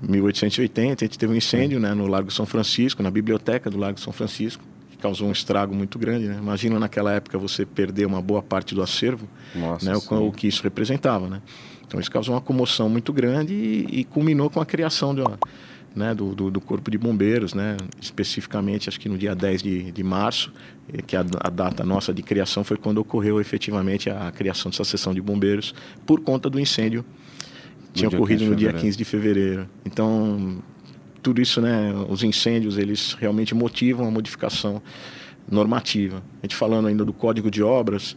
1880. 0.00 1.04
A 1.04 1.06
gente 1.06 1.18
teve 1.18 1.32
um 1.32 1.36
incêndio 1.36 1.80
né, 1.80 1.94
no 1.94 2.06
Largo 2.06 2.30
São 2.30 2.46
Francisco, 2.46 3.02
na 3.02 3.10
biblioteca 3.10 3.68
do 3.68 3.76
Largo 3.76 3.98
São 3.98 4.12
Francisco 4.12 4.64
causou 5.02 5.28
um 5.28 5.32
estrago 5.32 5.74
muito 5.74 5.98
grande. 5.98 6.28
Né? 6.28 6.38
Imagina 6.38 6.78
naquela 6.78 7.12
época 7.12 7.36
você 7.36 7.66
perder 7.66 8.06
uma 8.06 8.22
boa 8.22 8.42
parte 8.42 8.74
do 8.74 8.80
acervo, 8.80 9.28
Nossa, 9.54 9.84
né? 9.84 9.96
o, 9.96 10.28
o, 10.28 10.32
que 10.32 10.46
isso 10.46 10.62
representava. 10.62 11.28
Né? 11.28 11.42
Então 11.84 11.98
isso 11.98 12.10
causou 12.10 12.34
uma 12.36 12.40
comoção 12.40 12.88
muito 12.88 13.12
grande 13.12 13.52
e, 13.52 14.00
e 14.00 14.04
culminou 14.04 14.48
com 14.48 14.60
a 14.60 14.66
criação 14.66 15.12
de 15.12 15.20
uma, 15.20 15.38
né, 15.94 16.14
do, 16.14 16.34
do, 16.34 16.50
do, 16.50 16.60
Corpo 16.60 16.88
de 16.90 16.96
Bombeiros, 16.96 17.52
né? 17.52 17.76
especificamente 18.00 18.88
acho 18.88 19.00
que 19.00 19.08
no 19.08 19.18
dia 19.18 19.34
10 19.34 19.62
de, 19.62 19.92
de 19.92 20.02
março, 20.04 20.52
eh, 20.92 21.02
que 21.02 21.16
a, 21.16 21.24
a, 21.40 21.50
data 21.50 21.84
nossa 21.84 22.14
de 22.14 22.22
criação 22.22 22.62
foi 22.62 22.76
quando 22.76 22.98
ocorreu 22.98 23.40
efetivamente 23.40 24.08
a 24.08 24.30
criação 24.30 24.70
dessa 24.70 24.84
seção 24.84 25.12
de 25.12 25.20
bombeiros 25.20 25.74
por 26.06 26.20
conta 26.20 26.48
do 26.48 26.58
incêndio 26.58 27.04
que 27.92 27.98
tinha 27.98 28.08
ocorrido 28.08 28.46
no 28.46 28.56
dia 28.56 28.72
15 28.72 28.96
de 28.96 29.04
fevereiro. 29.04 29.68
Então, 29.84 30.62
tudo 31.22 31.40
isso, 31.40 31.60
né, 31.60 31.92
os 32.08 32.22
incêndios, 32.22 32.76
eles 32.76 33.14
realmente 33.14 33.54
motivam 33.54 34.06
a 34.06 34.10
modificação 34.10 34.82
normativa. 35.50 36.22
A 36.42 36.46
gente 36.46 36.56
falando 36.56 36.88
ainda 36.88 37.04
do 37.04 37.12
Código 37.12 37.50
de 37.50 37.62
Obras, 37.62 38.16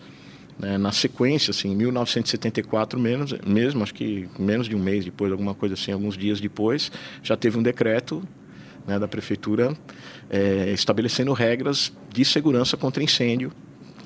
né, 0.58 0.78
na 0.78 0.92
sequência, 0.92 1.52
assim, 1.52 1.72
em 1.72 1.76
1974 1.76 3.00
menos, 3.00 3.34
mesmo, 3.46 3.84
acho 3.84 3.94
que 3.94 4.28
menos 4.40 4.68
de 4.68 4.76
um 4.76 4.80
mês 4.80 5.06
depois, 5.06 5.32
alguma 5.32 5.54
coisa 5.54 5.76
assim, 5.76 5.92
alguns 5.92 6.18
dias 6.18 6.40
depois, 6.40 6.92
já 7.22 7.36
teve 7.38 7.58
um 7.58 7.64
decreto 7.64 8.24
né, 8.88 8.98
da 8.98 9.08
prefeitura 9.08 9.76
é, 10.30 10.72
estabelecendo 10.72 11.34
regras 11.34 11.92
de 12.12 12.24
segurança 12.24 12.78
contra 12.78 13.04
incêndio 13.04 13.52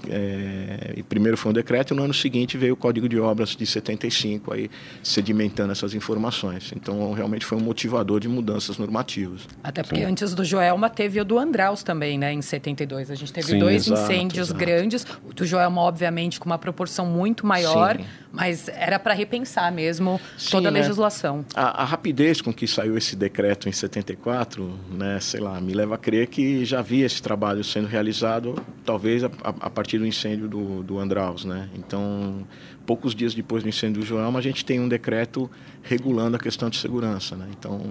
é, 0.07 1.01
primeiro 1.09 1.35
foi 1.35 1.49
um 1.49 1.53
decreto 1.53 1.93
e 1.93 1.97
no 1.97 2.03
ano 2.03 2.13
seguinte 2.13 2.55
veio 2.57 2.75
o 2.75 2.77
Código 2.77 3.09
de 3.09 3.19
Obras 3.19 3.55
de 3.55 3.65
75, 3.65 4.53
aí 4.53 4.69
sedimentando 5.01 5.71
essas 5.71 5.95
informações. 5.95 6.71
Então, 6.75 7.11
realmente 7.13 7.45
foi 7.45 7.57
um 7.57 7.61
motivador 7.61 8.19
de 8.19 8.29
mudanças 8.29 8.77
normativas. 8.77 9.41
Até 9.63 9.81
porque 9.81 9.99
Sim. 9.99 10.05
antes 10.05 10.35
do 10.35 10.45
Joelma 10.45 10.89
teve 10.89 11.19
o 11.19 11.25
do 11.25 11.39
Andraus 11.39 11.81
também, 11.81 12.17
né, 12.17 12.31
em 12.31 12.41
72. 12.41 13.09
A 13.09 13.15
gente 13.15 13.33
teve 13.33 13.47
Sim, 13.47 13.59
dois 13.59 13.87
exato, 13.87 14.01
incêndios 14.03 14.49
exato. 14.49 14.59
grandes. 14.59 15.05
O 15.27 15.33
do 15.33 15.45
Joelma, 15.45 15.81
obviamente, 15.81 16.39
com 16.39 16.45
uma 16.45 16.59
proporção 16.59 17.05
muito 17.05 17.45
maior, 17.45 17.97
Sim. 17.97 18.05
mas 18.31 18.69
era 18.69 18.99
para 18.99 19.13
repensar 19.13 19.71
mesmo 19.71 20.21
toda 20.51 20.69
a 20.69 20.71
né? 20.71 20.81
legislação. 20.81 21.43
A, 21.55 21.81
a, 21.81 21.85
rapidez 21.85 22.39
com 22.41 22.53
que 22.53 22.67
saiu 22.67 22.97
esse 22.97 23.15
decreto 23.15 23.67
em 23.67 23.71
74, 23.71 24.71
né, 24.91 25.19
sei 25.19 25.39
lá, 25.39 25.59
me 25.59 25.73
leva 25.73 25.95
a 25.95 25.97
crer 25.97 26.27
que 26.27 26.63
já 26.63 26.79
havia 26.79 27.05
esse 27.05 27.21
trabalho 27.21 27.63
sendo 27.63 27.87
realizado, 27.87 28.55
talvez 28.85 29.23
a, 29.23 29.31
a 29.43 29.69
partir 29.69 29.88
do 29.97 30.05
incêndio 30.05 30.47
do, 30.47 30.83
do 30.83 30.99
Andraus, 30.99 31.45
né? 31.45 31.69
Então, 31.73 32.45
poucos 32.85 33.15
dias 33.15 33.33
depois 33.33 33.63
do 33.63 33.69
incêndio 33.69 34.01
do 34.01 34.05
Joelma, 34.05 34.39
a 34.39 34.41
gente 34.41 34.63
tem 34.63 34.79
um 34.79 34.87
decreto 34.87 35.49
regulando 35.81 36.35
a 36.35 36.39
questão 36.39 36.69
de 36.69 36.77
segurança, 36.77 37.35
né? 37.35 37.47
Então, 37.57 37.81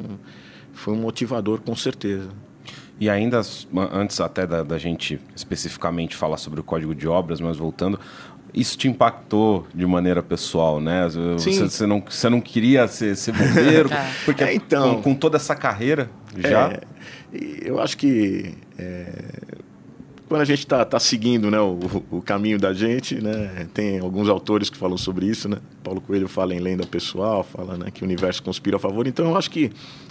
foi 0.73 0.95
um 0.95 0.99
motivador 0.99 1.61
com 1.61 1.75
certeza. 1.75 2.29
E 3.01 3.09
ainda, 3.09 3.41
antes 3.93 4.21
até 4.21 4.47
da, 4.47 4.63
da, 4.63 4.77
gente 4.77 5.21
especificamente 5.35 6.17
falar 6.17 6.37
sobre 6.37 6.61
o 6.61 6.65
Código 6.65 6.95
de 6.95 7.07
Obras, 7.07 7.41
mas 7.41 7.57
voltando, 7.57 7.99
isso 8.53 8.77
te 8.77 8.89
impactou 8.89 9.67
de 9.73 9.87
maneira 9.87 10.21
pessoal, 10.21 10.81
né? 10.81 11.09
Você, 11.09 11.53
você 11.53 11.87
não, 11.87 12.03
você 12.09 12.29
não 12.29 12.41
queria 12.41 12.89
ser, 12.89 13.17
ser 13.17 13.33
bombeiro, 13.33 13.91
é. 13.95 14.13
porque 14.25 14.43
é, 14.43 14.55
então, 14.55 14.97
com, 14.97 15.03
com, 15.03 15.15
toda 15.15 15.37
essa 15.37 15.55
carreira 15.55 16.11
já... 16.37 16.73
É, 16.73 16.81
eu 17.63 17.81
acho 17.81 17.97
que 17.97 18.55
é, 18.79 19.13
quando 20.29 20.43
a 20.43 20.45
gente 20.45 20.61
está 20.61 20.85
tá 20.85 21.01
seguindo 21.01 21.51
né, 21.51 21.59
o, 21.59 21.79
o, 22.11 22.21
caminho 22.21 22.59
da 22.59 22.73
gente, 22.75 23.15
né, 23.15 23.67
tem 23.73 23.99
alguns 23.99 24.29
autores 24.29 24.69
que 24.69 24.77
falam 24.77 24.99
sobre 24.99 25.27
isso, 25.27 25.49
né? 25.49 25.57
Paulo 25.83 26.01
Coelho 26.01 26.29
fala 26.29 26.55
em 26.55 26.59
lenda 26.59 26.87
pessoal, 26.87 27.43
fala 27.43 27.79
né, 27.79 27.91
que 27.91 28.03
o 28.03 28.05
universo 28.05 28.43
conspira 28.43 28.77
a 28.77 28.79
favor. 28.79 29.07
Então, 29.07 29.31
eu 29.31 29.37
acho 29.37 29.51
que 29.51 29.71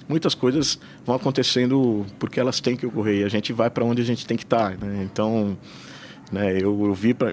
muitas 0.10 0.34
coisas 0.34 0.80
vão 1.06 1.16
acontecendo 1.16 2.06
porque 2.18 2.40
elas 2.40 2.60
têm 2.60 2.76
que 2.76 2.86
ocorrer 2.86 3.22
e 3.22 3.24
a 3.24 3.30
gente 3.30 3.54
vai 3.54 3.70
para 3.70 3.86
onde 3.86 4.02
a 4.02 4.06
gente 4.06 4.26
tem 4.26 4.36
que 4.36 4.44
estar. 4.44 4.76
Tá, 4.76 4.86
né? 4.86 5.08
Então, 5.12 5.56
né, 6.32 6.54
eu, 6.54 6.86
eu 6.86 6.94
vi 6.94 7.14
pra, 7.14 7.32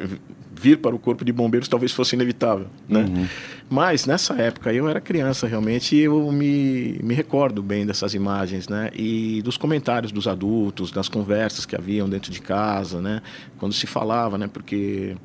vir 0.57 0.79
para 0.79 0.95
o 0.95 0.99
corpo 0.99 1.25
de 1.25 1.33
bombeiros 1.33 1.69
talvez 1.69 1.93
fosse 1.93 2.15
inevitável, 2.15 2.67
né? 2.89 3.01
Uhum. 3.01 3.27
Mas 3.69 4.07
nessa 4.07 4.35
época 4.35 4.73
eu 4.73 4.89
era 4.89 5.01
criança 5.01 5.47
realmente 5.47 5.97
e 5.97 6.01
eu 6.01 6.31
me, 6.31 6.99
me 7.03 7.15
recordo 7.15 7.63
bem 7.63 7.87
dessas 7.87 8.15
imagens, 8.15 8.69
né? 8.69 8.91
E 8.95 9.41
dos 9.43 9.57
comentários 9.57 10.13
dos 10.13 10.29
adultos, 10.29 10.91
das 10.91 11.09
conversas 11.09 11.65
que 11.65 11.75
haviam 11.75 12.09
dentro 12.09 12.31
de 12.31 12.41
casa, 12.41 13.01
né? 13.01 13.23
Quando 13.59 13.73
se 13.73 13.87
falava, 13.87 14.37
né? 14.37 14.49
Porque 14.53 15.17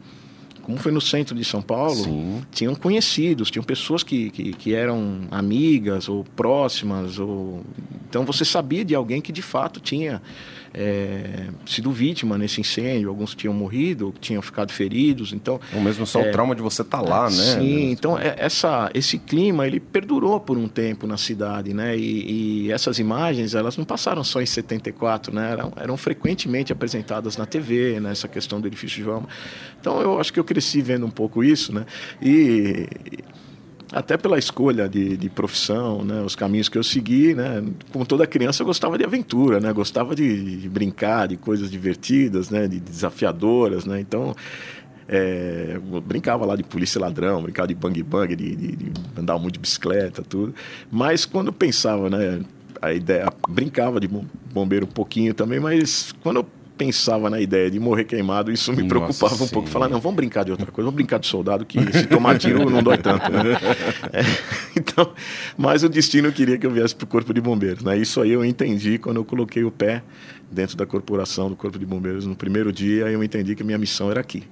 como 0.70 0.78
foi 0.78 0.92
no 0.92 1.02
centro 1.02 1.36
de 1.36 1.44
São 1.44 1.64
Paulo, 1.64 1.96
Sim. 1.96 2.42
tinham 2.52 2.76
conhecidos, 2.76 3.50
tinham 3.50 3.64
pessoas 3.64 4.04
que, 4.04 4.30
que, 4.30 4.54
que, 4.54 4.74
eram 4.76 5.22
amigas 5.32 6.08
ou 6.08 6.24
próximas. 6.36 7.18
Ou... 7.18 7.64
Então 8.08 8.24
você 8.24 8.46
sabia 8.46 8.86
de 8.86 8.94
alguém 8.94 9.20
que 9.20 9.32
de 9.32 9.42
fato 9.42 9.80
tinha 9.80 10.22
é, 10.74 11.48
sido 11.66 11.92
vítima 11.92 12.38
nesse 12.38 12.62
incêndio, 12.62 13.10
alguns 13.10 13.36
tinham 13.36 13.54
morrido, 13.54 14.14
tinham 14.20 14.42
ficado 14.42 14.72
feridos, 14.72 15.34
então... 15.34 15.60
Ou 15.74 15.82
mesmo 15.82 16.06
só 16.06 16.22
é, 16.22 16.30
o 16.30 16.32
trauma 16.32 16.56
de 16.56 16.62
você 16.62 16.82
estar 16.82 17.02
tá 17.02 17.04
lá, 17.04 17.30
né? 17.30 17.60
Sim, 17.60 17.92
então 17.92 18.18
é, 18.18 18.36
essa, 18.38 18.90
esse 18.94 19.18
clima, 19.18 19.66
ele 19.66 19.80
perdurou 19.80 20.40
por 20.40 20.58
um 20.58 20.68
tempo 20.68 21.08
na 21.08 21.18
cidade, 21.18 21.74
né? 21.74 21.98
E, 21.98 22.66
e, 22.68 22.72
essas 22.72 23.00
imagens, 23.00 23.56
elas 23.56 23.78
não 23.78 23.86
passaram 23.86 24.24
só 24.24 24.42
em 24.42 24.46
74, 24.46 25.34
né? 25.34 25.52
Eram, 25.52 25.74
eram 25.76 25.98
frequentemente 25.98 26.72
apresentadas 26.72 27.38
na 27.38 27.46
TV, 27.46 28.00
né? 28.00 28.12
Essa 28.12 28.28
questão 28.28 28.62
do 28.62 28.68
edifício 28.68 29.04
João. 29.04 29.28
Então 29.80 30.02
eu 30.02 30.20
acho 30.20 30.32
que 30.32 30.40
eu 30.40 30.44
cresci 30.44 30.82
vendo 30.82 31.06
um 31.06 31.12
pouco 31.12 31.44
isso, 31.44 31.74
né? 31.74 31.86
E 32.22 32.88
até 33.92 34.18
pela 34.18 34.38
escolha 34.38 34.88
de, 34.88 35.18
de, 35.18 35.30
profissão, 35.30 36.04
né, 36.04 36.22
os 36.22 36.36
caminhos 36.36 36.70
que 36.70 36.78
eu 36.78 36.84
segui, 36.84 37.34
né, 37.34 37.64
como 37.92 38.06
toda 38.06 38.28
criança 38.28 38.62
eu 38.62 38.68
gostava 38.68 38.98
de 38.98 39.04
aventura, 39.04 39.60
né, 39.60 39.74
gostava 39.74 40.16
de, 40.16 40.60
de 40.60 40.70
brincar, 40.70 41.28
de 41.28 41.38
coisas 41.38 41.72
divertidas, 41.72 42.50
né, 42.50 42.68
de 42.68 42.80
desafiadoras, 42.80 43.86
né, 43.86 44.00
então 44.00 44.36
é, 45.08 45.80
brincava 46.06 46.46
lá 46.46 46.56
de 46.56 46.64
polícia 46.64 47.02
ladrão, 47.02 47.42
brincava 47.42 47.68
de 47.68 47.74
bang 47.74 48.04
bang, 48.04 48.36
de, 48.36 48.56
de, 48.56 48.76
de 48.76 48.92
andar 49.18 49.40
muito 49.40 49.56
de 49.56 49.60
bicicleta, 49.60 50.22
tudo, 50.22 50.54
mas 50.92 51.26
quando 51.26 51.52
pensava, 51.52 52.10
né, 52.10 52.42
a 52.82 52.94
ideia, 52.94 53.28
brincava 53.50 54.00
de 54.00 54.08
bombeiro 54.54 54.86
um 54.86 54.90
pouquinho 54.90 55.34
também, 55.34 55.60
mas 55.60 56.14
quando 56.22 56.38
eu 56.38 56.59
pensava 56.80 57.30
na 57.30 57.42
ideia 57.42 57.70
de 57.70 57.78
morrer 57.78 58.06
queimado, 58.06 58.54
isso 58.54 58.72
me 58.72 58.88
preocupava 58.88 59.34
Nossa, 59.34 59.44
um 59.44 59.48
pouco. 59.50 59.68
Falar, 59.68 59.90
não, 59.90 60.00
vamos 60.00 60.16
brincar 60.16 60.46
de 60.46 60.52
outra 60.52 60.68
coisa, 60.68 60.86
vamos 60.86 60.96
brincar 60.96 61.20
de 61.20 61.28
soldado, 61.28 61.66
que 61.66 61.78
se 61.92 62.08
tomar 62.08 62.40
tiro 62.40 62.70
não 62.70 62.82
dói 62.82 62.98
tanto. 62.98 63.30
Né? 63.30 63.40
É, 64.14 64.22
então, 64.76 65.14
mas 65.58 65.84
o 65.84 65.90
destino 65.90 66.32
queria 66.32 66.58
que 66.58 66.66
eu 66.66 66.72
viesse 66.72 66.96
para 66.96 67.04
o 67.04 67.08
Corpo 67.08 67.34
de 67.34 67.42
Bombeiros. 67.42 67.84
Né? 67.84 67.98
Isso 67.98 68.22
aí 68.22 68.32
eu 68.32 68.46
entendi 68.46 68.98
quando 68.98 69.18
eu 69.18 69.26
coloquei 69.26 69.64
o 69.64 69.70
pé 69.70 70.02
dentro 70.50 70.78
da 70.78 70.86
corporação 70.86 71.50
do 71.50 71.56
Corpo 71.56 71.78
de 71.78 71.86
Bombeiros. 71.86 72.26
No 72.26 72.36
primeiro 72.36 72.72
dia, 72.72 73.08
eu 73.08 73.22
entendi 73.22 73.56
que 73.56 73.64
minha 73.64 73.78
missão 73.78 74.10
era 74.10 74.22
aqui. 74.22 74.44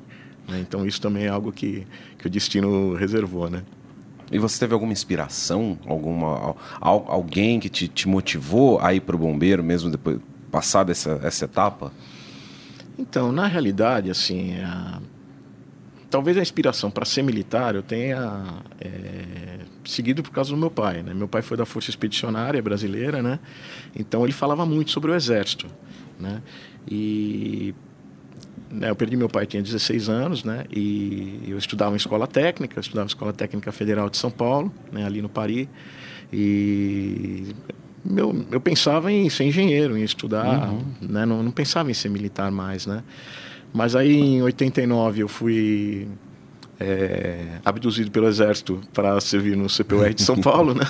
Né? 0.47 0.59
Então, 0.59 0.85
isso 0.85 0.99
também 0.99 1.25
é 1.25 1.29
algo 1.29 1.51
que, 1.51 1.87
que 2.17 2.27
o 2.27 2.29
destino 2.29 2.93
reservou. 2.93 3.49
Né? 3.49 3.63
E 4.31 4.37
você 4.37 4.59
teve 4.59 4.73
alguma 4.73 4.91
inspiração, 4.91 5.79
alguma 5.85 6.55
alguém 6.81 7.59
que 7.59 7.69
te, 7.69 7.87
te 7.87 8.07
motivou 8.07 8.79
a 8.81 8.93
ir 8.93 8.99
para 8.99 9.15
o 9.15 9.19
bombeiro 9.19 9.63
mesmo 9.63 9.89
depois 9.89 10.19
passada 10.51 10.91
essa, 10.91 11.19
essa 11.23 11.45
etapa? 11.45 11.91
Então, 12.97 13.31
na 13.31 13.47
realidade, 13.47 14.09
assim, 14.09 14.57
a... 14.59 14.99
talvez 16.09 16.37
a 16.37 16.41
inspiração 16.41 16.89
para 16.89 17.05
ser 17.05 17.21
militar 17.21 17.75
eu 17.75 17.83
tenha 17.83 18.43
é... 18.79 19.59
seguido 19.85 20.23
por 20.23 20.31
causa 20.31 20.49
do 20.49 20.57
meu 20.57 20.71
pai. 20.71 21.03
Né? 21.03 21.13
Meu 21.13 21.27
pai 21.27 21.41
foi 21.41 21.55
da 21.55 21.65
Força 21.65 21.89
Expedicionária 21.89 22.61
Brasileira, 22.61 23.21
né? 23.21 23.39
Então 23.95 24.23
ele 24.23 24.33
falava 24.33 24.65
muito 24.65 24.91
sobre 24.91 25.11
o 25.11 25.15
Exército, 25.15 25.67
né? 26.19 26.41
E 26.89 27.75
né, 28.69 28.89
eu 28.89 28.95
perdi 28.95 29.15
meu 29.15 29.29
pai, 29.29 29.45
tinha 29.45 29.61
16 29.61 30.09
anos, 30.09 30.43
né? 30.43 30.65
E 30.71 31.43
eu 31.47 31.57
estudava 31.57 31.93
em 31.93 31.97
escola 31.97 32.27
técnica, 32.27 32.79
estudava 32.79 33.05
em 33.05 33.07
escola 33.07 33.31
técnica 33.31 33.71
federal 33.71 34.09
de 34.09 34.17
São 34.17 34.31
Paulo, 34.31 34.73
né? 34.91 35.05
Ali 35.05 35.21
no 35.21 35.29
Paris. 35.29 35.67
E 36.31 37.55
meu, 38.03 38.45
eu 38.51 38.61
pensava 38.61 39.11
em 39.11 39.29
ser 39.29 39.45
engenheiro, 39.45 39.97
em 39.97 40.03
estudar, 40.03 40.69
uhum. 40.69 40.81
né? 41.01 41.25
Não, 41.25 41.43
não, 41.43 41.51
pensava 41.51 41.91
em 41.91 41.93
ser 41.93 42.09
militar 42.09 42.51
mais, 42.51 42.85
né? 42.85 43.03
Mas 43.73 43.95
aí 43.95 44.15
em 44.15 44.41
89 44.41 45.21
eu 45.21 45.27
fui 45.27 46.07
é, 46.79 47.59
abduzido 47.65 48.09
pelo 48.11 48.27
exército 48.27 48.81
para 48.93 49.19
servir 49.19 49.57
no 49.57 49.67
CPUR 49.67 50.13
de 50.13 50.21
São 50.21 50.37
Paulo, 50.41 50.73
né? 50.73 50.87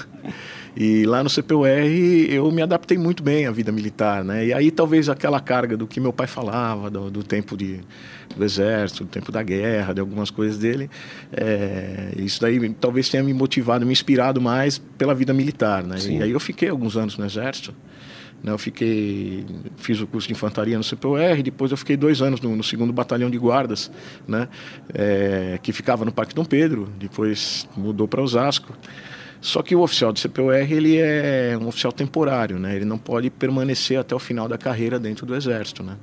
E 0.79 1.07
lá 1.07 1.23
no 1.23 1.29
CPUR 1.29 1.67
eu 2.29 2.51
me 2.51 2.61
adaptei 2.61 2.99
muito 2.99 3.23
bem 3.23 3.47
à 3.47 3.51
vida 3.51 3.71
militar, 3.71 4.23
né? 4.23 4.45
E 4.45 4.53
aí 4.53 4.69
talvez 4.69 5.09
aquela 5.09 5.39
carga 5.39 5.75
do 5.75 5.87
que 5.87 5.99
meu 5.99 6.13
pai 6.13 6.27
falava, 6.27 6.87
do, 6.87 7.09
do 7.09 7.23
tempo 7.23 7.57
de, 7.57 7.79
do 8.35 8.45
exército, 8.45 9.03
do 9.03 9.09
tempo 9.09 9.31
da 9.31 9.41
guerra, 9.41 9.91
de 9.91 9.99
algumas 9.99 10.29
coisas 10.29 10.59
dele, 10.59 10.87
é, 11.31 12.11
isso 12.17 12.39
daí 12.39 12.69
talvez 12.79 13.09
tenha 13.09 13.23
me 13.23 13.33
motivado, 13.33 13.87
me 13.87 13.91
inspirado 13.91 14.39
mais 14.39 14.77
pela 14.77 15.15
vida 15.15 15.33
militar, 15.33 15.83
né? 15.83 15.97
Sim. 15.97 16.19
E 16.19 16.23
aí 16.23 16.29
eu 16.29 16.39
fiquei 16.39 16.69
alguns 16.69 16.95
anos 16.95 17.17
no 17.17 17.25
exército. 17.25 17.73
Né? 18.43 18.51
Eu 18.51 18.57
fiquei, 18.59 19.47
fiz 19.77 19.99
o 19.99 20.05
curso 20.05 20.27
de 20.27 20.33
infantaria 20.35 20.77
no 20.77 20.83
CPUR, 20.83 21.41
depois 21.43 21.71
eu 21.71 21.77
fiquei 21.77 21.97
dois 21.97 22.21
anos 22.21 22.39
no, 22.39 22.55
no 22.55 22.63
segundo 22.63 22.93
batalhão 22.93 23.31
de 23.31 23.37
guardas, 23.39 23.89
né? 24.27 24.47
É, 24.93 25.57
que 25.63 25.73
ficava 25.73 26.05
no 26.05 26.11
Parque 26.11 26.35
Dom 26.35 26.45
Pedro, 26.45 26.87
depois 26.99 27.67
mudou 27.75 28.07
para 28.07 28.21
Osasco. 28.21 28.77
Só 29.47 29.63
que 29.63 29.73
o 29.73 29.79
oficial 29.79 30.11
do 30.11 30.19
CPUR 30.19 30.55
ele 30.55 30.97
é 30.97 31.57
um 31.57 31.69
oficial 31.69 31.93
temporário, 31.93 32.59
né? 32.59 32.75
Ele 32.75 32.83
não 32.83 32.97
pode 32.97 33.29
permanecer 33.29 33.97
até 33.97 34.13
o 34.13 34.19
final 34.19 34.45
da 34.45 34.57
carreira 34.57 34.99
dentro 34.99 35.25
do 35.25 35.33
Exército, 35.33 35.81
né? 35.83 35.95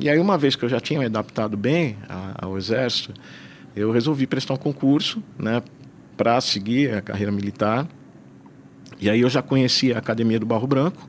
E 0.00 0.10
aí 0.10 0.18
uma 0.18 0.36
vez 0.36 0.56
que 0.56 0.64
eu 0.64 0.68
já 0.68 0.80
tinha 0.80 0.98
me 0.98 1.06
adaptado 1.06 1.56
bem 1.56 1.96
ao 2.34 2.58
Exército, 2.58 3.14
eu 3.76 3.92
resolvi 3.92 4.26
prestar 4.26 4.54
um 4.54 4.56
concurso, 4.56 5.22
né? 5.38 5.62
Para 6.16 6.40
seguir 6.40 6.94
a 6.94 7.00
carreira 7.00 7.30
militar. 7.30 7.86
E 8.98 9.08
aí 9.08 9.20
eu 9.20 9.30
já 9.30 9.40
conhecia 9.40 9.94
a 9.94 9.98
Academia 9.98 10.40
do 10.40 10.46
Barro 10.46 10.66
Branco, 10.66 11.08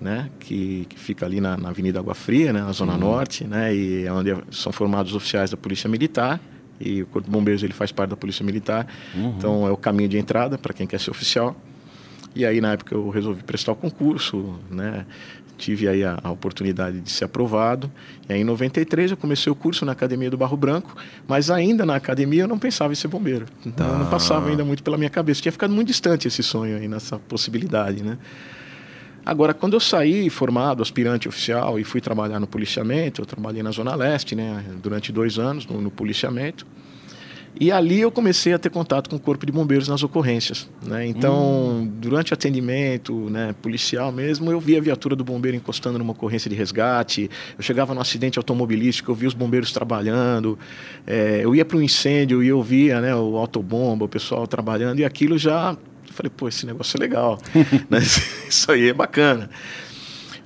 né? 0.00 0.30
Que, 0.38 0.86
que 0.88 0.96
fica 0.96 1.26
ali 1.26 1.40
na, 1.40 1.56
na 1.56 1.70
Avenida 1.70 1.98
Água 1.98 2.14
Fria, 2.14 2.52
né? 2.52 2.60
Na 2.60 2.70
Zona 2.70 2.92
uhum. 2.92 3.00
Norte, 3.00 3.42
né? 3.42 3.74
E 3.74 4.04
é 4.06 4.12
onde 4.12 4.32
são 4.52 4.70
formados 4.70 5.10
os 5.10 5.16
oficiais 5.16 5.50
da 5.50 5.56
Polícia 5.56 5.90
Militar 5.90 6.40
e 6.80 7.02
o 7.02 7.06
Corpo 7.06 7.28
de 7.28 7.32
Bombeiros 7.32 7.62
ele 7.62 7.72
faz 7.72 7.92
parte 7.92 8.10
da 8.10 8.16
Polícia 8.16 8.44
Militar, 8.44 8.86
uhum. 9.14 9.34
então 9.36 9.66
é 9.66 9.70
o 9.70 9.76
caminho 9.76 10.08
de 10.08 10.18
entrada 10.18 10.58
para 10.58 10.72
quem 10.72 10.86
quer 10.86 11.00
ser 11.00 11.10
oficial. 11.10 11.56
E 12.34 12.44
aí 12.44 12.60
na 12.60 12.72
época 12.72 12.94
eu 12.94 13.08
resolvi 13.10 13.42
prestar 13.42 13.72
o 13.72 13.76
concurso, 13.76 14.58
né? 14.70 15.06
Tive 15.56 15.86
aí 15.86 16.02
a, 16.02 16.18
a, 16.20 16.32
oportunidade 16.32 17.00
de 17.00 17.10
ser 17.10 17.26
aprovado. 17.26 17.88
E 18.28 18.32
aí 18.32 18.40
em 18.40 18.44
93 18.44 19.12
eu 19.12 19.16
comecei 19.16 19.50
o 19.52 19.54
curso 19.54 19.84
na 19.84 19.92
Academia 19.92 20.28
do 20.28 20.36
Barro 20.36 20.56
Branco, 20.56 20.96
mas 21.28 21.48
ainda 21.48 21.86
na 21.86 21.94
academia 21.94 22.42
eu 22.42 22.48
não 22.48 22.58
pensava 22.58 22.92
em 22.92 22.96
ser 22.96 23.06
bombeiro. 23.06 23.46
Então 23.64 23.96
não 23.96 24.10
passava 24.10 24.50
ainda 24.50 24.64
muito 24.64 24.82
pela 24.82 24.98
minha 24.98 25.10
cabeça. 25.10 25.40
Tinha 25.40 25.52
ficado 25.52 25.72
muito 25.72 25.86
distante 25.88 26.26
esse 26.26 26.42
sonho 26.42 26.76
aí 26.76 26.88
nessa 26.88 27.20
possibilidade, 27.20 28.02
né? 28.02 28.18
Agora, 29.24 29.54
quando 29.54 29.74
eu 29.74 29.80
saí 29.80 30.28
formado, 30.28 30.82
aspirante 30.82 31.28
oficial, 31.28 31.78
e 31.78 31.84
fui 31.84 32.00
trabalhar 32.00 32.38
no 32.38 32.46
policiamento, 32.46 33.22
eu 33.22 33.26
trabalhei 33.26 33.62
na 33.62 33.70
Zona 33.70 33.94
Leste, 33.94 34.34
né, 34.34 34.64
durante 34.82 35.10
dois 35.10 35.38
anos 35.38 35.66
no, 35.66 35.80
no 35.80 35.90
policiamento. 35.90 36.66
E 37.58 37.70
ali 37.70 38.00
eu 38.00 38.10
comecei 38.10 38.52
a 38.52 38.58
ter 38.58 38.68
contato 38.68 39.08
com 39.08 39.14
o 39.14 39.18
corpo 39.18 39.46
de 39.46 39.52
bombeiros 39.52 39.86
nas 39.86 40.02
ocorrências. 40.02 40.68
Né? 40.82 41.06
Então, 41.06 41.82
hum. 41.82 41.92
durante 42.00 42.34
atendimento 42.34 43.30
né, 43.30 43.54
policial 43.62 44.10
mesmo, 44.10 44.50
eu 44.50 44.58
via 44.58 44.78
a 44.78 44.80
viatura 44.80 45.14
do 45.14 45.22
bombeiro 45.22 45.56
encostando 45.56 45.96
numa 45.96 46.12
ocorrência 46.12 46.50
de 46.50 46.56
resgate. 46.56 47.30
Eu 47.56 47.62
chegava 47.62 47.94
no 47.94 48.00
acidente 48.00 48.38
automobilístico, 48.38 49.12
eu 49.12 49.14
via 49.14 49.28
os 49.28 49.34
bombeiros 49.34 49.72
trabalhando. 49.72 50.58
É, 51.06 51.40
eu 51.44 51.54
ia 51.54 51.64
para 51.64 51.76
um 51.76 51.82
incêndio 51.82 52.42
e 52.42 52.48
eu 52.48 52.60
via 52.60 53.00
né, 53.00 53.14
o 53.14 53.36
autobomba, 53.36 54.04
o 54.04 54.08
pessoal 54.08 54.46
trabalhando. 54.46 54.98
E 54.98 55.04
aquilo 55.04 55.38
já... 55.38 55.76
Falei, 56.14 56.32
pô, 56.34 56.48
esse 56.48 56.64
negócio 56.64 56.96
é 56.96 57.00
legal. 57.00 57.38
né? 57.90 57.98
Isso 58.48 58.70
aí 58.70 58.88
é 58.88 58.94
bacana. 58.94 59.50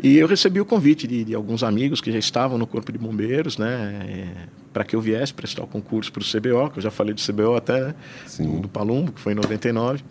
E 0.03 0.17
eu 0.17 0.29
recebi 0.29 0.61
o 0.61 0.65
convite 0.65 1.07
de, 1.07 1.25
de, 1.25 1.35
alguns 1.35 1.65
amigos 1.65 2.01
que 2.01 2.13
já 2.13 2.19
estavam 2.19 2.57
no 2.57 2.67
Corpo 2.67 2.93
de 2.93 2.99
Bombeiros, 2.99 3.59
né, 3.59 4.07
é, 4.09 4.49
para 4.73 4.85
que 4.85 4.95
eu 4.95 5.01
viesse 5.01 5.35
prestar 5.35 5.65
o 5.65 5.67
concurso 5.67 6.13
para 6.13 6.23
o 6.23 6.25
CBO, 6.25 6.71
que 6.71 6.79
eu 6.79 6.83
já 6.83 6.91
falei 6.91 7.13
do 7.13 7.21
CBO 7.21 7.57
até, 7.57 7.81
né, 7.81 7.95
do, 8.39 8.61
do 8.61 8.69
Palumbo, 8.69 9.11
que 9.11 9.21
foi 9.21 9.33
em 9.33 9.37
99. 9.37 10.05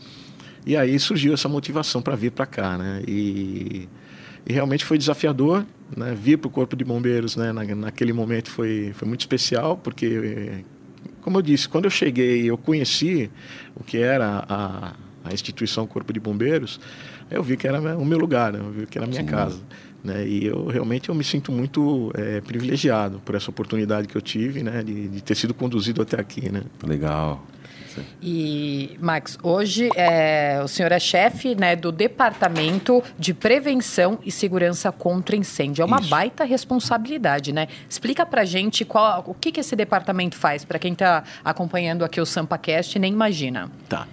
E 0.65 0.75
aí 0.75 0.99
surgiu 0.99 1.33
essa 1.33 1.47
motivação 1.47 2.01
para 2.01 2.17
vir 2.17 2.31
para 2.31 2.45
cá, 2.45 2.77
né? 2.77 3.01
E, 3.07 3.87
e, 4.45 4.51
realmente 4.51 4.83
foi 4.83 4.97
desafiador, 4.97 5.65
né? 5.95 6.13
Vir 6.13 6.37
para 6.37 6.49
o 6.49 6.51
Corpo 6.51 6.75
de 6.75 6.83
Bombeiros, 6.83 7.37
né? 7.37 7.53
Na, 7.53 7.63
naquele 7.63 8.11
momento 8.11 8.51
foi, 8.51 8.91
foi 8.93 9.07
muito 9.07 9.21
especial, 9.21 9.77
porque, 9.77 10.65
como 11.21 11.37
eu 11.37 11.41
disse, 11.41 11.69
quando 11.69 11.85
eu 11.85 11.89
cheguei 11.89 12.45
eu 12.45 12.57
conheci 12.57 13.31
o 13.73 13.81
que 13.81 13.97
era 13.97 14.43
a, 14.49 14.93
a 15.29 15.33
instituição 15.33 15.85
Corpo 15.85 16.11
de 16.13 16.19
Bombeiros, 16.19 16.79
eu 17.29 17.43
vi 17.43 17.57
que 17.57 17.67
era 17.67 17.79
o 17.97 18.05
meu 18.05 18.17
lugar, 18.17 18.53
né? 18.53 18.59
eu 18.59 18.71
vi 18.71 18.85
que 18.85 18.97
era 18.97 19.05
a 19.05 19.09
minha 19.09 19.21
Sim. 19.21 19.27
casa. 19.27 19.59
Né? 20.03 20.27
E 20.27 20.45
eu 20.45 20.67
realmente 20.67 21.09
eu 21.09 21.15
me 21.15 21.23
sinto 21.23 21.51
muito 21.51 22.11
é, 22.15 22.39
privilegiado 22.41 23.19
por 23.25 23.35
essa 23.35 23.49
oportunidade 23.49 24.07
que 24.07 24.15
eu 24.15 24.21
tive, 24.21 24.63
né? 24.63 24.83
De, 24.83 25.07
de 25.07 25.21
ter 25.21 25.35
sido 25.35 25.53
conduzido 25.53 26.01
até 26.01 26.19
aqui, 26.19 26.51
né? 26.51 26.61
Legal. 26.85 27.43
E, 28.21 28.95
Max, 29.01 29.37
hoje 29.41 29.89
é, 29.95 30.61
o 30.63 30.67
senhor 30.67 30.91
é 30.91 30.99
chefe 30.99 31.55
né, 31.55 31.75
do 31.75 31.91
Departamento 31.91 33.03
de 33.17 33.33
Prevenção 33.33 34.19
e 34.23 34.31
Segurança 34.31 34.91
contra 34.91 35.35
Incêndio. 35.35 35.81
É 35.81 35.85
uma 35.85 35.99
Isso. 35.99 36.09
baita 36.09 36.43
responsabilidade, 36.43 37.51
né? 37.51 37.67
Explica 37.89 38.25
pra 38.25 38.45
gente 38.45 38.85
qual, 38.85 39.23
o 39.25 39.33
que, 39.33 39.51
que 39.51 39.59
esse 39.59 39.75
departamento 39.75 40.35
faz, 40.35 40.63
para 40.63 40.79
quem 40.79 40.93
está 40.93 41.23
acompanhando 41.43 42.03
aqui 42.03 42.19
o 42.21 42.25
SampaCast 42.25 42.99
nem 42.99 43.11
imagina. 43.11 43.71
Tá. 43.89 44.07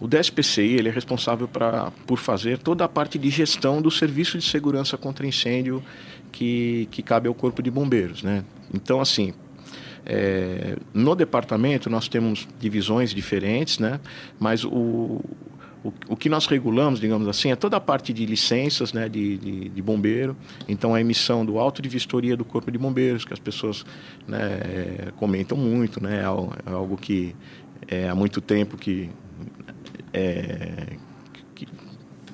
O 0.00 0.06
DSPCI 0.06 0.74
ele 0.74 0.88
é 0.88 0.92
responsável 0.92 1.48
pra, 1.48 1.90
por 2.06 2.18
fazer 2.18 2.58
toda 2.58 2.84
a 2.84 2.88
parte 2.88 3.18
de 3.18 3.30
gestão 3.30 3.82
do 3.82 3.90
serviço 3.90 4.38
de 4.38 4.44
segurança 4.44 4.96
contra 4.96 5.26
incêndio 5.26 5.82
que, 6.30 6.88
que 6.90 7.02
cabe 7.02 7.28
ao 7.28 7.34
Corpo 7.34 7.62
de 7.62 7.70
Bombeiros. 7.70 8.22
Né? 8.22 8.44
Então, 8.72 9.00
assim, 9.00 9.34
é, 10.06 10.76
no 10.94 11.14
departamento 11.14 11.90
nós 11.90 12.08
temos 12.08 12.46
divisões 12.58 13.12
diferentes, 13.12 13.78
né? 13.78 13.98
mas 14.38 14.64
o, 14.64 14.70
o, 15.82 15.92
o, 16.08 16.16
que 16.16 16.28
nós 16.28 16.46
regulamos, 16.46 17.00
digamos 17.00 17.26
assim, 17.26 17.50
é 17.50 17.56
toda 17.56 17.76
a 17.76 17.80
parte 17.80 18.12
de 18.12 18.24
licenças 18.24 18.92
né, 18.92 19.08
de, 19.08 19.36
de, 19.36 19.68
de, 19.68 19.82
bombeiro, 19.82 20.36
então 20.68 20.94
a 20.94 21.00
emissão 21.00 21.44
do 21.44 21.58
auto 21.58 21.82
de 21.82 21.88
vistoria 21.88 22.36
do 22.36 22.44
Corpo 22.44 22.70
de 22.70 22.78
Bombeiros, 22.78 23.24
que 23.24 23.32
as 23.32 23.38
pessoas 23.38 23.84
né, 24.26 25.10
comentam 25.16 25.58
muito, 25.58 26.02
né, 26.02 26.20
é 26.20 26.24
algo 26.72 26.96
que 26.96 27.34
é, 27.86 28.08
há 28.08 28.14
muito 28.14 28.40
tempo 28.40 28.76
que 28.76 29.10
é, 30.12 30.96
que 31.54 31.66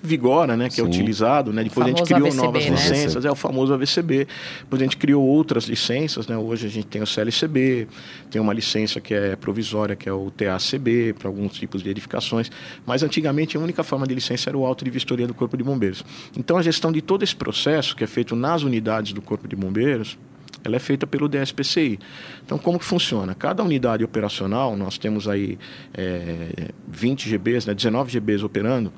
vigora, 0.02 0.54
né, 0.54 0.68
que 0.68 0.74
é 0.74 0.76
Sim. 0.76 0.82
é 0.82 0.84
utilizado, 0.84 1.50
né? 1.50 1.64
Depois 1.64 1.86
a 1.86 1.88
gente 1.88 2.02
criou 2.02 2.26
AVCB, 2.26 2.42
novas 2.46 2.64
né? 2.64 2.70
licenças, 2.70 3.24
é 3.24 3.30
o 3.30 3.34
famoso 3.34 3.72
AVCB. 3.72 4.28
Depois 4.60 4.82
a 4.82 4.84
gente 4.84 4.98
criou 4.98 5.24
outras 5.24 5.64
licenças, 5.64 6.28
né? 6.28 6.36
Hoje 6.36 6.66
a 6.66 6.70
gente 6.70 6.86
tem 6.86 7.00
o 7.00 7.06
CLCB, 7.06 7.88
tem 8.30 8.40
uma 8.40 8.52
licença 8.52 9.00
que 9.00 9.14
é 9.14 9.34
provisória, 9.34 9.96
que 9.96 10.06
é 10.06 10.12
o 10.12 10.30
TACB, 10.30 11.14
para 11.14 11.28
alguns 11.28 11.54
tipos 11.54 11.82
de 11.82 11.88
edificações. 11.88 12.50
Mas 12.84 13.02
antigamente 13.02 13.56
a 13.56 13.60
única 13.60 13.82
forma 13.82 14.06
de 14.06 14.14
licença 14.14 14.50
era 14.50 14.58
o 14.58 14.66
auto 14.66 14.84
de 14.84 14.90
vistoria 14.90 15.26
do 15.26 15.32
Corpo 15.32 15.56
de 15.56 15.64
Bombeiros. 15.64 16.04
Então 16.36 16.58
a 16.58 16.62
gestão 16.62 16.92
de 16.92 17.00
todo 17.00 17.22
esse 17.22 17.34
processo, 17.34 17.96
que 17.96 18.04
é 18.04 18.06
feito 18.06 18.36
nas 18.36 18.62
unidades 18.62 19.14
do 19.14 19.22
Corpo 19.22 19.48
de 19.48 19.56
Bombeiros, 19.56 20.18
ela 20.64 20.76
é 20.76 20.78
feita 20.78 21.06
pelo 21.06 21.28
DSPCI. 21.28 21.98
Então, 22.44 22.56
como 22.58 22.78
que 22.78 22.84
funciona? 22.84 23.34
Cada 23.34 23.62
unidade 23.62 24.02
operacional, 24.02 24.74
nós 24.76 24.96
temos 24.96 25.28
aí 25.28 25.58
é, 25.92 26.70
20 26.88 27.28
GBs, 27.28 27.66
né, 27.66 27.74
19 27.74 28.10
GBs 28.10 28.42
operando, 28.42 28.92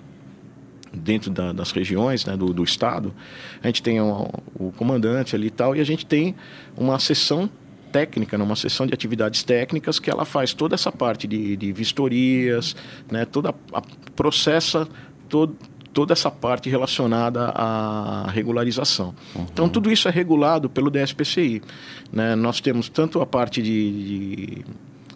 dentro 0.92 1.30
da, 1.30 1.52
das 1.52 1.73
regiões 1.73 2.25
né, 2.25 2.37
do, 2.37 2.52
do, 2.54 2.64
estado, 2.64 3.12
a 3.62 3.66
gente 3.66 3.82
tem 3.82 4.00
o, 4.00 4.30
o 4.54 4.73
comandante 4.73 5.35
ali 5.37 5.49
e 5.49 5.50
tal, 5.50 5.76
e 5.76 5.80
a 5.80 5.85
gente 5.85 6.06
tem 6.06 6.35
uma 6.76 6.99
sessão 6.99 7.50
técnica, 7.92 8.38
né, 8.38 8.54
sessão 8.54 8.87
de 8.87 8.94
atividades 8.94 9.42
técnicas 9.42 9.99
que 9.99 10.11
ela 10.11 10.25
faz 10.25 10.54
toda 10.54 10.75
essa 10.75 10.92
parte 10.92 11.26
de, 11.26 11.56
de 11.56 11.73
vistorias, 11.73 12.76
né, 13.11 13.25
toda 13.25 13.54
a 13.73 13.82
processa 14.14 14.88
todo, 15.28 15.56
toda 15.96 16.12
essa 16.12 16.30
parte 16.30 16.68
relacionada 16.68 17.46
à 17.54 18.30
regularização. 18.30 19.14
Uhum. 19.34 19.47
Então, 19.50 19.66
tudo 19.66 19.90
isso 19.90 20.06
é 20.06 20.10
regulado 20.10 20.68
pelo 20.68 20.90
DSPCI. 20.90 21.62
Né? 22.12 22.36
Nós 22.36 22.60
temos 22.60 22.90
tanto 22.90 23.23
a 23.23 23.26
parte 23.26 23.62
de, 23.62 23.92
de, 23.92 24.64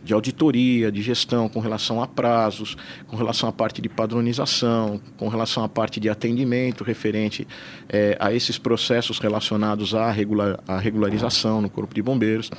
de, 0.02 0.14
auditoria, 0.14 0.90
de 0.90 1.02
gestão 1.02 1.50
com 1.50 1.61
relação 1.61 2.02
a 2.02 2.07
prazos, 2.07 2.78
com 3.07 3.14
relação 3.14 3.46
à 3.46 3.52
parte 3.52 3.83
de 3.83 3.90
padronização, 3.90 4.98
com 5.18 5.28
relação 5.28 5.62
à 5.62 5.68
parte 5.68 6.00
de 6.00 6.09
atendimento 6.09 6.83
referente 6.83 7.46
é, 7.87 8.16
a 8.18 8.33
esses 8.33 8.57
processos 8.57 9.18
relacionados 9.18 9.94
à, 9.94 10.11
regular, 10.11 10.61
à 10.66 10.78
regularização 10.78 11.61
no 11.61 11.68
Corpo 11.68 11.94
de 11.94 12.00
Bombeiros. 12.00 12.50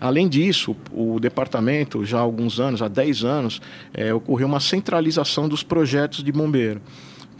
Além 0.00 0.30
disso, 0.30 0.74
o 0.90 1.20
departamento, 1.20 2.06
já 2.06 2.16
há 2.16 2.22
alguns 2.22 2.58
anos, 2.58 2.80
há 2.80 2.88
10 2.88 3.22
anos, 3.22 3.60
é, 3.92 4.14
ocorreu 4.14 4.46
uma 4.46 4.60
centralização 4.60 5.46
dos 5.46 5.62
projetos 5.62 6.24
de 6.24 6.32
bombeiro. 6.32 6.80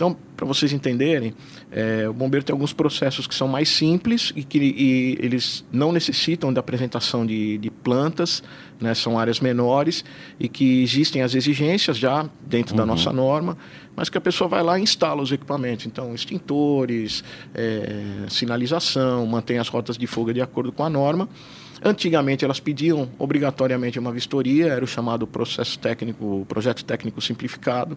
Então, 0.01 0.17
para 0.35 0.47
vocês 0.47 0.73
entenderem, 0.73 1.35
é, 1.71 2.09
o 2.09 2.15
bombeiro 2.15 2.43
tem 2.43 2.55
alguns 2.55 2.73
processos 2.73 3.27
que 3.27 3.35
são 3.35 3.47
mais 3.47 3.69
simples 3.69 4.33
e 4.35 4.43
que 4.43 4.59
e 4.59 5.19
eles 5.21 5.63
não 5.71 5.93
necessitam 5.93 6.51
da 6.51 6.61
apresentação 6.61 7.27
de, 7.27 7.59
de 7.59 7.71
plantas, 7.71 8.43
né, 8.81 8.95
são 8.95 9.19
áreas 9.19 9.41
menores 9.41 10.03
e 10.39 10.49
que 10.49 10.83
existem 10.83 11.21
as 11.21 11.35
exigências 11.35 11.99
já 11.99 12.27
dentro 12.41 12.73
uhum. 12.73 12.79
da 12.79 12.87
nossa 12.87 13.13
norma, 13.13 13.59
mas 13.95 14.09
que 14.09 14.17
a 14.17 14.23
pessoa 14.23 14.49
vai 14.49 14.63
lá 14.63 14.79
e 14.79 14.83
instala 14.83 15.21
os 15.21 15.33
equipamentos. 15.33 15.85
Então, 15.85 16.15
extintores, 16.15 17.23
é, 17.55 18.25
sinalização, 18.31 19.27
mantém 19.27 19.59
as 19.59 19.69
rotas 19.69 19.99
de 19.99 20.07
fuga 20.07 20.33
de 20.33 20.41
acordo 20.41 20.73
com 20.73 20.83
a 20.83 20.89
norma. 20.89 21.29
Antigamente 21.83 22.45
elas 22.45 22.61
pediam 22.61 23.09
obrigatoriamente 23.19 23.99
uma 23.99 24.13
vistoria, 24.13 24.67
era 24.67 24.85
o 24.85 24.89
chamado 24.89 25.27
processo 25.27 25.79
técnico, 25.79 26.45
projeto 26.47 26.85
técnico 26.85 27.21
simplificado. 27.23 27.97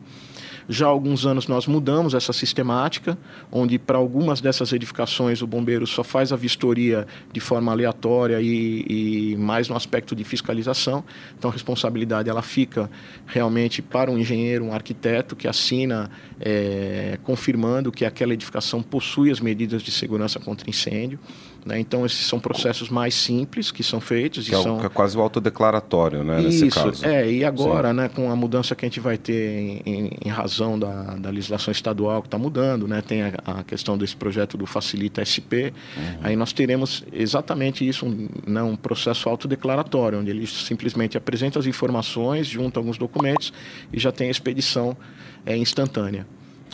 Já 0.70 0.86
há 0.86 0.90
alguns 0.90 1.26
anos 1.26 1.48
nós 1.48 1.68
mudamos 1.68 2.14
essa 2.14 2.32
sistemática, 2.32 3.18
onde 3.52 3.78
para 3.78 3.98
algumas 3.98 4.40
dessas 4.40 4.72
edificações 4.72 5.42
o 5.42 5.48
bombeiro 5.48 5.86
só 5.86 6.02
faz 6.02 6.32
a 6.32 6.38
vistoria 6.38 7.06
de 7.34 7.42
forma 7.42 7.74
aleatória 7.74 8.40
e, 8.40 9.34
e 9.34 9.36
mais 9.36 9.68
no 9.68 9.76
aspecto 9.76 10.16
de 10.16 10.24
fiscalização. 10.24 11.04
Então 11.38 11.50
a 11.50 11.54
responsabilidade 11.54 12.30
ela 12.30 12.42
fica 12.42 12.90
realmente 13.26 13.82
para 13.82 14.10
um 14.10 14.18
engenheiro, 14.18 14.64
um 14.64 14.74
arquiteto 14.74 15.36
que 15.36 15.48
assina 15.48 16.10
é, 16.40 17.20
confirmando 17.24 17.92
que 17.92 18.06
aquela 18.06 18.34
edificação 18.34 18.82
possui 18.82 19.30
as 19.30 19.42
medidas 19.42 19.82
de 19.82 19.92
segurança 19.92 20.40
contra 20.40 20.70
incêndio. 20.70 21.20
Né? 21.66 21.80
Então, 21.80 22.06
esses 22.06 22.26
são 22.26 22.40
processos 22.40 22.90
mais 22.90 23.14
simples 23.14 23.72
que 23.72 23.84
são 23.84 24.02
feitos. 24.02 24.48
Que, 24.48 24.56
é, 24.56 24.62
são... 24.62 24.80
que 24.80 24.86
é, 24.86 24.90
quase 24.90 25.18
o 25.18 25.22
autodeclaratório, 25.22 26.24
né, 26.24 26.42
nesse 26.42 26.68
Isso, 26.68 26.84
caso. 26.84 27.06
É, 27.06 27.30
e 27.32 27.46
agora, 27.46 27.94
né, 27.94 28.10
com 28.10 28.30
a 28.30 28.36
mudança 28.36 28.76
que 28.76 28.86
a 28.86 28.88
gente 28.88 29.00
vai 29.00 29.18
ter 29.18 29.34
em, 29.34 29.82
em, 29.86 30.12
em 30.26 30.30
razão 30.30 30.78
da, 30.78 31.16
da, 31.16 31.30
legislação 31.30 31.72
estadual 31.72 32.22
que 32.22 32.28
está 32.28 32.38
mudando, 32.38 32.88
né, 32.88 33.02
tem 33.02 33.24
a, 33.24 33.34
a, 33.46 33.64
questão 33.64 33.98
desse 33.98 34.16
projeto 34.16 34.58
do 34.58 34.66
Facilita 34.66 35.24
SP, 35.24 35.72
uhum. 35.96 36.18
aí 36.22 36.36
nós 36.36 36.52
teremos 36.52 37.04
exatamente 37.14 37.88
isso, 37.88 38.06
um, 38.06 38.28
né, 38.46 38.62
um 38.62 38.76
processo 38.76 39.30
autodeclaratório, 39.30 40.20
onde 40.20 40.32
ele 40.32 40.46
simplesmente 40.46 41.18
apresenta 41.18 41.60
as 41.60 41.66
informações, 41.66 42.48
junta 42.48 42.80
alguns 42.80 42.98
documentos 42.98 43.54
e 43.92 44.00
já 44.00 44.12
tem 44.12 44.28
a 44.28 44.32
expedição 44.32 44.98
é, 45.46 45.56
instantânea. 45.56 46.26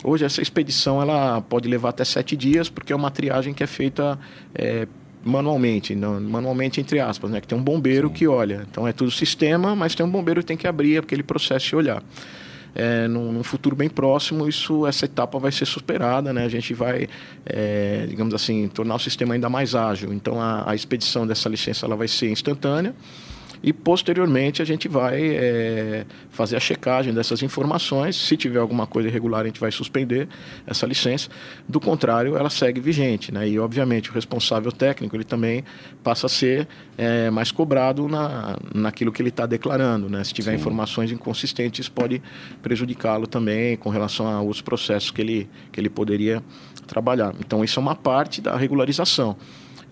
Hoje 0.02 0.24
essa 0.24 0.40
expedição 0.40 1.00
ela 1.00 1.40
pode 1.42 1.68
levar 1.68 1.90
até 1.90 2.04
sete 2.04 2.36
dias, 2.36 2.68
porque 2.68 2.92
é 2.92 2.96
uma 2.96 3.10
triagem 3.10 3.52
que 3.52 3.62
é 3.62 3.66
feita 3.66 4.18
é, 4.54 4.88
manualmente, 5.22 5.94
não, 5.94 6.20
manualmente 6.20 6.80
entre 6.80 6.98
aspas, 7.00 7.30
né? 7.30 7.40
Que 7.40 7.46
tem 7.46 7.58
um 7.58 7.62
bombeiro 7.62 8.08
Sim. 8.08 8.14
que 8.14 8.26
olha. 8.26 8.66
Então 8.70 8.86
é 8.88 8.92
tudo 8.92 9.10
sistema, 9.10 9.76
mas 9.76 9.94
tem 9.94 10.04
um 10.04 10.10
bombeiro 10.10 10.40
que 10.40 10.46
tem 10.46 10.56
que 10.56 10.66
abrir 10.66 10.98
aquele 10.98 11.22
processo 11.22 11.74
e 11.74 11.76
olhar. 11.76 12.02
É, 12.72 13.08
num, 13.08 13.32
num, 13.32 13.42
futuro 13.42 13.74
bem 13.74 13.88
próximo, 13.88 14.48
isso, 14.48 14.86
essa 14.86 15.04
etapa 15.04 15.38
vai 15.40 15.50
ser 15.50 15.66
superada, 15.66 16.32
né? 16.32 16.44
A 16.44 16.48
gente 16.48 16.72
vai, 16.72 17.08
é, 17.44 18.06
digamos 18.08 18.32
assim, 18.32 18.68
tornar 18.68 18.94
o 18.94 18.98
sistema 18.98 19.34
ainda 19.34 19.50
mais 19.50 19.74
ágil. 19.74 20.12
Então 20.12 20.40
a, 20.40 20.70
a 20.70 20.74
expedição 20.74 21.26
dessa 21.26 21.48
licença 21.48 21.84
ela 21.84 21.96
vai 21.96 22.08
ser 22.08 22.30
instantânea 22.30 22.94
e 23.62 23.72
posteriormente 23.72 24.62
a 24.62 24.64
gente 24.64 24.88
vai 24.88 25.20
é, 25.22 26.06
fazer 26.30 26.56
a 26.56 26.60
checagem 26.60 27.12
dessas 27.12 27.42
informações. 27.42 28.16
Se 28.16 28.36
tiver 28.36 28.58
alguma 28.58 28.86
coisa 28.86 29.08
irregular, 29.08 29.42
a 29.42 29.46
gente 29.46 29.60
vai 29.60 29.70
suspender 29.70 30.28
essa 30.66 30.86
licença. 30.86 31.28
Do 31.68 31.78
contrário, 31.78 32.36
ela 32.36 32.48
segue 32.48 32.80
vigente. 32.80 33.32
Né? 33.32 33.48
E, 33.48 33.58
obviamente, 33.58 34.10
o 34.10 34.12
responsável 34.14 34.72
técnico 34.72 35.14
ele 35.14 35.24
também 35.24 35.62
passa 36.02 36.26
a 36.26 36.28
ser 36.28 36.66
é, 36.96 37.30
mais 37.30 37.52
cobrado 37.52 38.08
na, 38.08 38.56
naquilo 38.74 39.12
que 39.12 39.20
ele 39.20 39.28
está 39.28 39.44
declarando. 39.44 40.08
Né? 40.08 40.24
Se 40.24 40.32
tiver 40.32 40.52
Sim. 40.52 40.58
informações 40.58 41.12
inconsistentes, 41.12 41.88
pode 41.88 42.22
prejudicá-lo 42.62 43.26
também 43.26 43.76
com 43.76 43.90
relação 43.90 44.26
a 44.26 44.40
outros 44.40 44.62
processos 44.62 45.10
que 45.10 45.20
ele, 45.20 45.48
que 45.70 45.78
ele 45.78 45.90
poderia 45.90 46.42
trabalhar. 46.86 47.34
Então, 47.38 47.62
isso 47.62 47.78
é 47.78 47.82
uma 47.82 47.94
parte 47.94 48.40
da 48.40 48.56
regularização. 48.56 49.36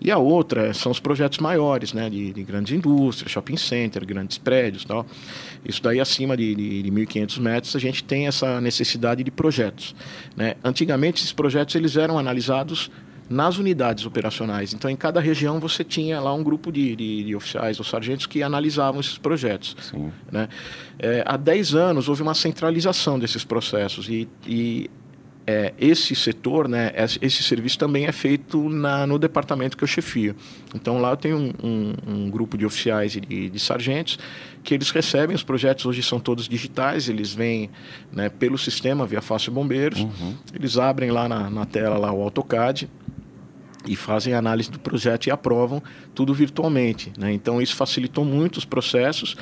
E 0.01 0.11
a 0.11 0.17
outra 0.17 0.73
são 0.73 0.91
os 0.91 0.99
projetos 0.99 1.39
maiores, 1.39 1.93
né, 1.93 2.09
de, 2.09 2.31
de 2.31 2.43
grandes 2.43 2.73
indústrias, 2.73 3.31
shopping 3.31 3.57
center, 3.57 4.05
grandes 4.05 4.37
prédios 4.37 4.85
tal. 4.85 5.05
Isso 5.65 5.81
daí 5.83 5.99
acima 5.99 6.37
de, 6.37 6.55
de, 6.55 6.83
de 6.83 6.91
1.500 6.91 7.39
metros 7.39 7.75
a 7.75 7.79
gente 7.79 8.03
tem 8.03 8.27
essa 8.27 8.61
necessidade 8.61 9.23
de 9.23 9.31
projetos. 9.31 9.95
Né? 10.35 10.55
Antigamente 10.63 11.21
esses 11.21 11.33
projetos 11.33 11.75
eles 11.75 11.97
eram 11.97 12.17
analisados 12.17 12.89
nas 13.29 13.57
unidades 13.57 14.05
operacionais. 14.05 14.73
Então, 14.73 14.89
em 14.89 14.95
cada 14.95 15.19
região 15.19 15.59
você 15.59 15.83
tinha 15.83 16.19
lá 16.19 16.33
um 16.33 16.43
grupo 16.43 16.71
de, 16.71 16.95
de, 16.95 17.23
de 17.25 17.35
oficiais 17.35 17.77
ou 17.77 17.85
sargentos 17.85 18.25
que 18.25 18.41
analisavam 18.41 18.99
esses 18.99 19.19
projetos. 19.19 19.75
Sim. 19.81 20.11
Né? 20.31 20.49
É, 20.97 21.23
há 21.25 21.37
10 21.37 21.75
anos 21.75 22.09
houve 22.09 22.23
uma 22.23 22.33
centralização 22.33 23.19
desses 23.19 23.43
processos 23.43 24.09
e, 24.09 24.27
e 24.47 24.89
é, 25.49 25.73
esse 25.79 26.13
setor, 26.15 26.67
né, 26.67 26.91
esse 27.19 27.41
serviço 27.41 27.75
também 27.79 28.05
é 28.05 28.11
feito 28.11 28.69
na, 28.69 29.07
no 29.07 29.17
departamento 29.17 29.75
que 29.75 29.83
eu 29.83 29.87
chefio. 29.87 30.35
Então 30.75 31.01
lá 31.01 31.09
eu 31.09 31.17
tenho 31.17 31.37
um, 31.37 31.53
um, 31.63 31.93
um 32.05 32.29
grupo 32.29 32.55
de 32.55 32.67
oficiais 32.67 33.15
e 33.15 33.19
de, 33.19 33.49
de, 33.49 33.59
sargentos 33.59 34.19
que 34.63 34.75
eles 34.75 34.91
recebem 34.91 35.35
os 35.35 35.41
projetos, 35.41 35.87
hoje 35.87 36.03
são 36.03 36.19
todos 36.19 36.47
digitais, 36.47 37.09
eles 37.09 37.33
vêm 37.33 37.71
né, 38.11 38.29
pelo 38.29 38.59
sistema 38.59 39.07
via 39.07 39.23
Fácil 39.23 39.51
Bombeiros, 39.51 40.01
uhum. 40.01 40.35
eles 40.53 40.77
abrem 40.77 41.09
lá 41.09 41.27
na, 41.27 41.49
na 41.49 41.65
tela 41.65 41.97
lá 41.97 42.11
o 42.11 42.21
AutoCAD, 42.21 42.87
e 43.87 43.95
fazem 43.95 44.33
análise 44.33 44.69
do 44.69 44.79
projeto 44.79 45.27
e 45.27 45.31
aprovam 45.31 45.81
tudo 46.13 46.33
virtualmente. 46.33 47.11
Né? 47.17 47.31
Então, 47.31 47.61
isso 47.61 47.75
facilitou 47.75 48.25
muito 48.25 48.57
os 48.57 48.65
processos, 48.65 49.35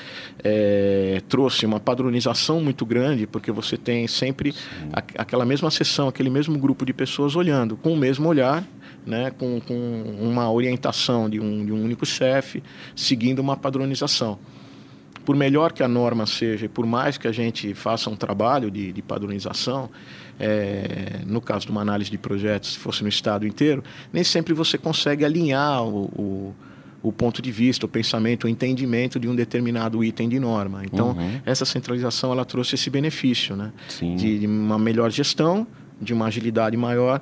é, 0.44 1.22
trouxe 1.28 1.66
uma 1.66 1.80
padronização 1.80 2.62
muito 2.62 2.86
grande, 2.86 3.26
porque 3.26 3.52
você 3.52 3.78
tem 3.78 4.08
sempre 4.08 4.54
a, 4.94 5.00
aquela 5.22 5.46
mesma 5.46 5.72
sessão, 5.72 6.08
aquele 6.08 6.30
mesmo 6.30 6.58
grupo 6.58 6.86
de 6.86 6.94
pessoas 6.94 7.36
olhando 7.36 7.76
com 7.76 7.94
o 7.94 7.98
mesmo 7.98 8.28
olhar, 8.28 8.64
né? 9.06 9.32
com, 9.32 9.60
com 9.62 10.04
uma 10.20 10.52
orientação 10.52 11.30
de 11.30 11.40
um, 11.40 11.66
de 11.66 11.72
um 11.72 11.84
único 11.84 12.06
chefe, 12.06 12.62
seguindo 12.96 13.40
uma 13.40 13.58
padronização 13.58 14.38
por 15.28 15.36
melhor 15.36 15.74
que 15.74 15.84
a 15.84 15.90
norma 15.90 16.26
seja, 16.26 16.68
e 16.68 16.70
por 16.70 16.86
mais 16.86 17.18
que 17.18 17.28
a 17.28 17.34
gente 17.34 17.74
faça 17.74 18.10
um 18.10 18.16
trabalho 18.16 18.72
de, 18.72 18.94
de 18.94 19.02
padronização, 19.02 19.90
é, 20.40 21.20
no 21.26 21.42
caso 21.42 21.66
de 21.66 21.72
uma 21.74 21.82
análise 21.82 22.10
de 22.10 22.18
projetos, 22.18 22.76
se 22.76 22.80
fosse 22.80 23.04
no 23.04 23.10
estado 23.10 23.46
inteiro, 23.46 23.84
nem 24.14 24.24
sempre 24.24 24.54
você 24.54 24.78
consegue 24.78 25.26
alinhar 25.26 25.84
o, 25.84 26.06
o, 26.16 26.56
o 27.04 27.12
ponto 27.12 27.42
de 27.42 27.52
vista, 27.52 27.86
o 27.86 27.90
pensamento, 27.90 28.46
o 28.46 28.48
entendimento 28.48 29.20
de 29.20 29.28
um 29.28 29.36
determinado 29.36 30.02
item 30.02 30.30
de 30.30 30.40
norma. 30.40 30.86
Então, 30.86 31.10
uhum. 31.10 31.42
essa 31.46 31.66
centralização 31.66 32.32
ela 32.32 32.46
trouxe 32.46 32.76
esse 32.76 32.90
benefício, 32.90 33.54
né? 33.54 33.74
De, 34.16 34.40
de 34.40 34.48
uma 34.48 34.80
melhor 34.80 35.12
gestão, 35.12 35.68
de 36.02 36.14
uma 36.14 36.28
agilidade 36.28 36.78
maior 36.78 37.22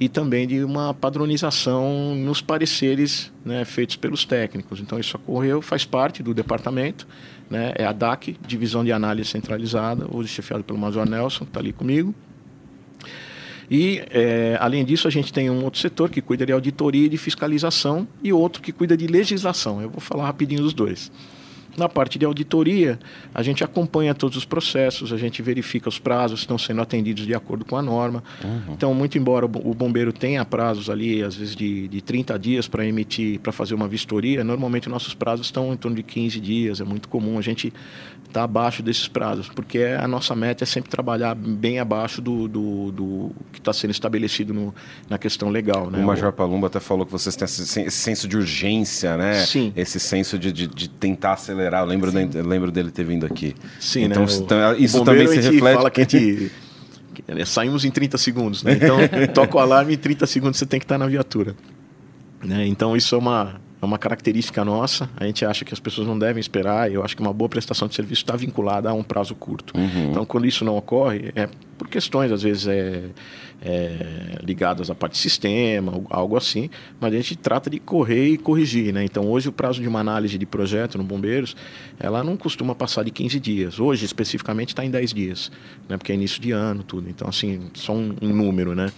e 0.00 0.08
também 0.08 0.44
de 0.44 0.64
uma 0.64 0.92
padronização 0.92 2.16
nos 2.16 2.40
pareceres 2.40 3.32
né, 3.44 3.64
feitos 3.64 3.94
pelos 3.94 4.24
técnicos. 4.24 4.80
Então, 4.80 4.98
isso 4.98 5.16
ocorreu, 5.16 5.62
faz 5.62 5.84
parte 5.84 6.20
do 6.20 6.34
departamento 6.34 7.06
né? 7.50 7.72
É 7.76 7.84
a 7.84 7.92
DAC, 7.92 8.36
Divisão 8.46 8.84
de 8.84 8.92
Análise 8.92 9.30
Centralizada, 9.30 10.06
hoje 10.10 10.28
chefiado 10.28 10.64
pelo 10.64 10.78
Major 10.78 11.08
Nelson, 11.08 11.44
que 11.44 11.50
está 11.50 11.60
ali 11.60 11.72
comigo. 11.72 12.14
E, 13.70 14.02
é, 14.10 14.56
além 14.60 14.84
disso, 14.84 15.08
a 15.08 15.10
gente 15.10 15.32
tem 15.32 15.48
um 15.48 15.64
outro 15.64 15.80
setor 15.80 16.10
que 16.10 16.20
cuida 16.20 16.44
de 16.44 16.52
auditoria 16.52 17.06
e 17.06 17.08
de 17.08 17.16
fiscalização 17.16 18.06
e 18.22 18.32
outro 18.32 18.62
que 18.62 18.72
cuida 18.72 18.96
de 18.96 19.06
legislação. 19.06 19.80
Eu 19.80 19.88
vou 19.88 20.00
falar 20.00 20.26
rapidinho 20.26 20.62
dos 20.62 20.74
dois. 20.74 21.10
Na 21.76 21.88
parte 21.88 22.18
de 22.18 22.24
auditoria, 22.24 22.98
a 23.34 23.42
gente 23.42 23.64
acompanha 23.64 24.14
todos 24.14 24.36
os 24.36 24.44
processos, 24.44 25.12
a 25.12 25.16
gente 25.16 25.42
verifica 25.42 25.88
os 25.88 25.98
prazos 25.98 26.40
estão 26.40 26.58
sendo 26.58 26.80
atendidos 26.80 27.26
de 27.26 27.34
acordo 27.34 27.64
com 27.64 27.76
a 27.76 27.82
norma. 27.82 28.22
Uhum. 28.42 28.74
Então, 28.74 28.94
muito 28.94 29.18
embora 29.18 29.46
o 29.46 29.74
bombeiro 29.74 30.12
tenha 30.12 30.44
prazos 30.44 30.88
ali, 30.88 31.22
às 31.22 31.34
vezes 31.34 31.56
de, 31.56 31.88
de 31.88 32.00
30 32.00 32.38
dias 32.38 32.68
para 32.68 32.86
emitir, 32.86 33.40
para 33.40 33.52
fazer 33.52 33.74
uma 33.74 33.88
vistoria, 33.88 34.44
normalmente 34.44 34.88
nossos 34.88 35.14
prazos 35.14 35.46
estão 35.46 35.72
em 35.72 35.76
torno 35.76 35.96
de 35.96 36.02
15 36.02 36.40
dias. 36.40 36.80
É 36.80 36.84
muito 36.84 37.08
comum 37.08 37.38
a 37.38 37.42
gente 37.42 37.72
estar 38.34 38.40
tá 38.40 38.42
abaixo 38.42 38.82
desses 38.82 39.08
prazos, 39.08 39.48
porque 39.48 39.78
a 39.78 40.08
nossa 40.08 40.34
meta 40.34 40.64
é 40.64 40.66
sempre 40.66 40.90
trabalhar 40.90 41.34
bem 41.34 41.78
abaixo 41.78 42.20
do, 42.20 42.48
do, 42.48 42.92
do 42.92 43.30
que 43.52 43.58
está 43.58 43.72
sendo 43.72 43.92
estabelecido 43.92 44.52
no, 44.52 44.74
na 45.08 45.18
questão 45.18 45.50
legal. 45.50 45.90
Né? 45.90 45.98
O 45.98 46.06
Major 46.06 46.32
Palumba 46.32 46.66
até 46.66 46.80
falou 46.80 47.06
que 47.06 47.12
vocês 47.12 47.36
têm 47.36 47.44
esse, 47.44 47.90
senso 47.90 48.26
de 48.26 48.36
urgência, 48.36 49.16
né? 49.16 49.44
Sim. 49.44 49.72
Esse 49.76 50.00
senso 50.00 50.38
de, 50.38 50.52
de, 50.52 50.66
de 50.66 50.88
tentar 50.88 51.34
acelerar 51.34 51.63
acelerar. 51.64 51.82
Eu 51.82 51.86
lembro, 51.86 52.10
de, 52.10 52.38
eu 52.38 52.46
lembro 52.46 52.70
dele 52.70 52.90
ter 52.90 53.04
vindo 53.04 53.24
aqui. 53.24 53.54
Sim, 53.80 54.04
então, 54.04 54.24
né? 54.24 54.32
então 54.32 54.74
isso 54.76 55.04
também 55.04 55.26
se 55.26 55.40
reflete. 55.40 55.74
fala 55.74 55.90
que 55.90 56.00
a 56.00 56.04
gente 56.04 56.52
né, 57.26 57.44
saímos 57.44 57.84
em 57.84 57.90
30 57.90 58.18
segundos, 58.18 58.62
né? 58.62 58.72
Então, 58.72 58.98
toca 59.32 59.56
o 59.56 59.60
alarme 59.60 59.94
em 59.94 59.98
30 59.98 60.26
segundos 60.26 60.58
você 60.58 60.66
tem 60.66 60.78
que 60.78 60.84
estar 60.84 60.98
na 60.98 61.06
viatura. 61.06 61.54
Né? 62.44 62.66
Então, 62.66 62.96
isso 62.96 63.14
é 63.14 63.18
uma, 63.18 63.60
é 63.80 63.84
uma 63.84 63.98
característica 63.98 64.64
nossa. 64.64 65.08
A 65.16 65.24
gente 65.24 65.44
acha 65.44 65.64
que 65.64 65.72
as 65.72 65.80
pessoas 65.80 66.06
não 66.06 66.18
devem 66.18 66.40
esperar. 66.40 66.92
Eu 66.92 67.02
acho 67.02 67.16
que 67.16 67.22
uma 67.22 67.32
boa 67.32 67.48
prestação 67.48 67.88
de 67.88 67.94
serviço 67.94 68.22
está 68.22 68.36
vinculada 68.36 68.90
a 68.90 68.92
um 68.92 69.02
prazo 69.02 69.34
curto. 69.34 69.76
Uhum. 69.76 70.10
Então, 70.10 70.24
quando 70.26 70.46
isso 70.46 70.64
não 70.64 70.76
ocorre, 70.76 71.32
é 71.34 71.48
por 71.74 71.88
questões, 71.88 72.32
às 72.32 72.42
vezes, 72.42 72.66
é, 72.66 73.10
é, 73.64 74.38
ligadas 74.42 74.90
à 74.90 74.94
parte 74.94 75.12
de 75.12 75.18
sistema, 75.18 76.02
algo 76.10 76.36
assim, 76.36 76.68
mas 77.00 77.12
a 77.12 77.16
gente 77.16 77.34
trata 77.36 77.70
de 77.70 77.78
correr 77.78 78.28
e 78.28 78.38
corrigir. 78.38 78.92
Né? 78.92 79.04
Então, 79.04 79.26
hoje, 79.26 79.48
o 79.48 79.52
prazo 79.52 79.80
de 79.80 79.88
uma 79.88 80.00
análise 80.00 80.36
de 80.36 80.44
projeto 80.44 80.98
no 80.98 81.04
Bombeiros, 81.04 81.56
ela 81.98 82.22
não 82.22 82.36
costuma 82.36 82.74
passar 82.74 83.04
de 83.04 83.10
15 83.10 83.40
dias. 83.40 83.80
Hoje, 83.80 84.04
especificamente, 84.04 84.68
está 84.68 84.84
em 84.84 84.90
10 84.90 85.14
dias, 85.14 85.52
né? 85.88 85.96
porque 85.96 86.12
é 86.12 86.14
início 86.14 86.40
de 86.40 86.52
ano, 86.52 86.82
tudo. 86.82 87.08
Então, 87.08 87.26
assim, 87.26 87.70
só 87.72 87.94
um, 87.94 88.14
um 88.20 88.28
número. 88.28 88.74
Né? 88.74 88.92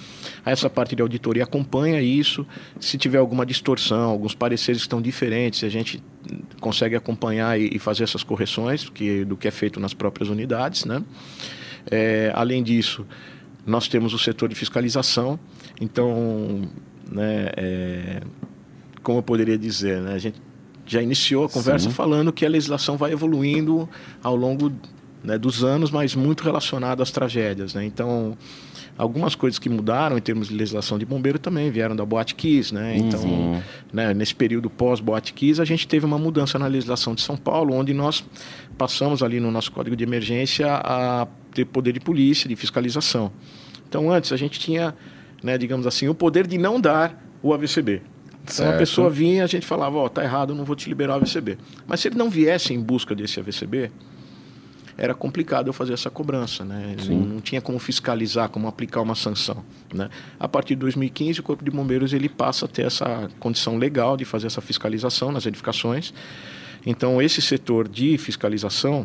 Essa 0.45 0.69
parte 0.69 0.97
de 0.97 1.03
auditoria 1.03 1.45
acompanha 1.45 2.01
isso. 2.03 2.45
Se 2.81 2.99
tiver 2.99 3.19
alguma 3.19 3.47
distorção, 3.47 4.11
alguns 4.11 4.35
pareceres 4.35 4.81
estão 4.81 5.01
diferentes, 5.01 5.63
a 5.63 5.69
gente 5.69 6.03
consegue 6.61 6.97
acompanhar 6.97 7.61
e, 7.61 7.71
e 7.73 7.79
fazer 7.79 8.03
essas 8.03 8.25
correções 8.25 8.89
que, 8.89 9.25
do 9.25 9.37
que 9.37 9.47
é 9.47 9.51
feito 9.53 9.79
nas 9.79 9.95
próprias 9.95 10.29
unidades. 10.29 10.85
Né? 10.85 11.03
É, 11.91 12.31
além 12.35 12.63
disso, 12.63 13.07
nós 13.65 13.89
temos 13.89 14.13
o 14.15 14.19
setor 14.19 14.49
de 14.49 14.55
fiscalização, 14.55 15.39
então, 15.81 16.63
né, 17.11 17.51
é, 17.57 18.21
como 19.03 19.19
eu 19.19 19.23
poderia 19.23 19.59
dizer, 19.59 20.01
né, 20.01 20.15
a 20.15 20.19
gente 20.19 20.41
já 20.87 21.03
iniciou 21.03 21.45
a 21.45 21.49
conversa 21.49 21.89
Sim. 21.89 21.95
falando 21.95 22.33
que 22.33 22.47
a 22.47 22.49
legislação 22.49 22.97
vai 22.97 23.13
evoluindo 23.13 23.89
ao 24.23 24.37
longo 24.37 24.73
né, 25.23 25.37
dos 25.37 25.65
anos, 25.65 25.91
mas 25.91 26.15
muito 26.15 26.45
relacionado 26.45 27.03
às 27.03 27.11
tragédias. 27.11 27.75
Né? 27.75 27.85
Então, 27.85 28.39
algumas 28.97 29.35
coisas 29.35 29.59
que 29.59 29.69
mudaram 29.69 30.17
em 30.17 30.21
termos 30.21 30.49
de 30.49 30.55
legislação 30.55 30.99
de 30.99 31.05
bombeiro 31.05 31.39
também 31.39 31.71
vieram 31.71 31.95
da 31.95 32.05
Boate 32.05 32.35
Kiss. 32.35 32.75
Né? 32.75 32.97
Então, 32.97 33.23
uhum. 33.23 33.63
né, 33.93 34.15
nesse 34.15 34.35
período 34.35 34.71
pós-Boate 34.71 35.33
Kiss, 35.33 35.61
a 35.61 35.65
gente 35.65 35.87
teve 35.87 36.07
uma 36.07 36.19
mudança 36.19 36.59
na 36.59 36.67
legislação 36.67 37.15
de 37.15 37.21
São 37.21 37.37
Paulo, 37.37 37.75
onde 37.75 37.93
nós 37.93 38.25
passamos 38.79 39.23
ali 39.23 39.41
no 39.41 39.51
nosso 39.51 39.71
código 39.71 39.95
de 39.95 40.05
emergência 40.05 40.67
a 40.73 41.27
ter 41.53 41.65
poder 41.65 41.93
de 41.93 42.01
polícia, 42.01 42.49
de 42.49 42.57
fiscalização. 42.57 43.31
Então, 43.89 44.11
antes 44.11 44.33
a 44.33 44.37
gente 44.37 44.59
tinha, 44.59 44.95
né, 45.43 45.57
digamos 45.59 45.87
assim, 45.87 46.09
o 46.09 46.15
poder 46.15 46.47
de 46.47 46.59
não 46.59 46.81
dar 46.81 47.23
o 47.43 47.53
AVCB. 47.53 48.03
Então, 48.43 48.57
certo. 48.57 48.75
a 48.75 48.79
pessoa 48.79 49.11
vinha 49.11 49.45
a 49.45 49.47
gente 49.47 49.67
falava, 49.67 49.97
ó, 49.97 50.07
oh, 50.07 50.09
tá 50.09 50.23
errado, 50.23 50.55
não 50.55 50.65
vou 50.65 50.77
te 50.77 50.89
liberar 50.89 51.15
o 51.15 51.17
AVCB. 51.17 51.59
Mas 51.87 52.01
se 52.01 52.09
ele 52.09 52.17
não 52.17 52.31
viesse 52.31 52.73
em 52.73 52.81
busca 52.81 53.15
desse 53.15 53.41
AVCB, 53.41 53.91
era 54.99 55.15
complicado 55.15 55.69
eu 55.69 55.73
fazer 55.73 55.93
essa 55.93 56.11
cobrança, 56.11 56.65
né? 56.65 56.97
Não, 57.09 57.41
tinha 57.41 57.61
como 57.61 57.79
fiscalizar, 57.79 58.49
como 58.49 58.67
aplicar 58.67 59.03
uma 59.03 59.15
sanção, 59.15 59.63
né? 59.93 60.09
A 60.41 60.49
partir 60.49 60.75
de 60.75 60.81
2015, 60.81 61.41
o 61.41 61.43
Corpo 61.43 61.65
de 61.65 61.71
Bombeiros 61.71 62.13
ele 62.13 62.29
passa 62.29 62.65
a 62.65 62.69
ter 62.69 62.87
essa 62.87 63.29
condição 63.39 63.77
legal 63.77 64.17
de 64.17 64.25
fazer 64.25 64.47
essa 64.47 64.61
fiscalização 64.61 65.31
nas 65.31 65.45
edificações. 65.45 66.15
Então, 66.85 67.21
esse 67.21 67.43
setor 67.43 67.89
de 67.89 68.17
fiscalização 68.17 69.05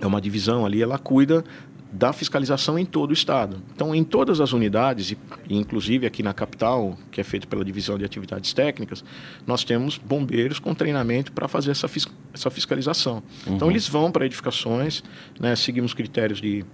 é 0.00 0.06
uma 0.06 0.20
divisão 0.20 0.66
ali, 0.66 0.82
ela 0.82 0.98
cuida 0.98 1.44
da 1.92 2.12
fiscalização 2.12 2.78
em 2.78 2.84
todo 2.84 3.10
o 3.10 3.12
estado. 3.12 3.62
Então, 3.74 3.94
em 3.94 4.02
todas 4.02 4.40
as 4.40 4.52
unidades, 4.52 5.14
inclusive 5.48 6.06
aqui 6.06 6.22
na 6.22 6.34
capital, 6.34 6.98
que 7.10 7.20
é 7.20 7.24
feito 7.24 7.46
pela 7.48 7.64
divisão 7.64 7.96
de 7.96 8.04
atividades 8.04 8.52
técnicas, 8.52 9.04
nós 9.46 9.64
temos 9.64 9.96
bombeiros 9.96 10.58
com 10.58 10.74
treinamento 10.74 11.32
para 11.32 11.48
fazer 11.48 11.70
essa, 11.70 11.88
fis 11.88 12.06
essa 12.34 12.50
fiscalização. 12.50 13.22
Então, 13.42 13.50
uhum. 13.50 13.56
Então, 13.56 13.70
eles 13.70 13.88
vão 13.88 14.10
para 14.10 14.26
edificações, 14.26 15.02
né, 15.40 15.56
seguimos 15.56 15.94
critérios 15.94 16.40
de 16.40 16.64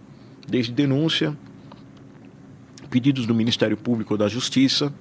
desde 0.48 0.72
denúncia, 0.72 1.36
pedidos 2.90 3.26
do 3.26 3.34
Ministério 3.34 3.76
Público 3.76 4.14
ou 4.14 4.18
da 4.18 4.28
Justiça, 4.28 4.92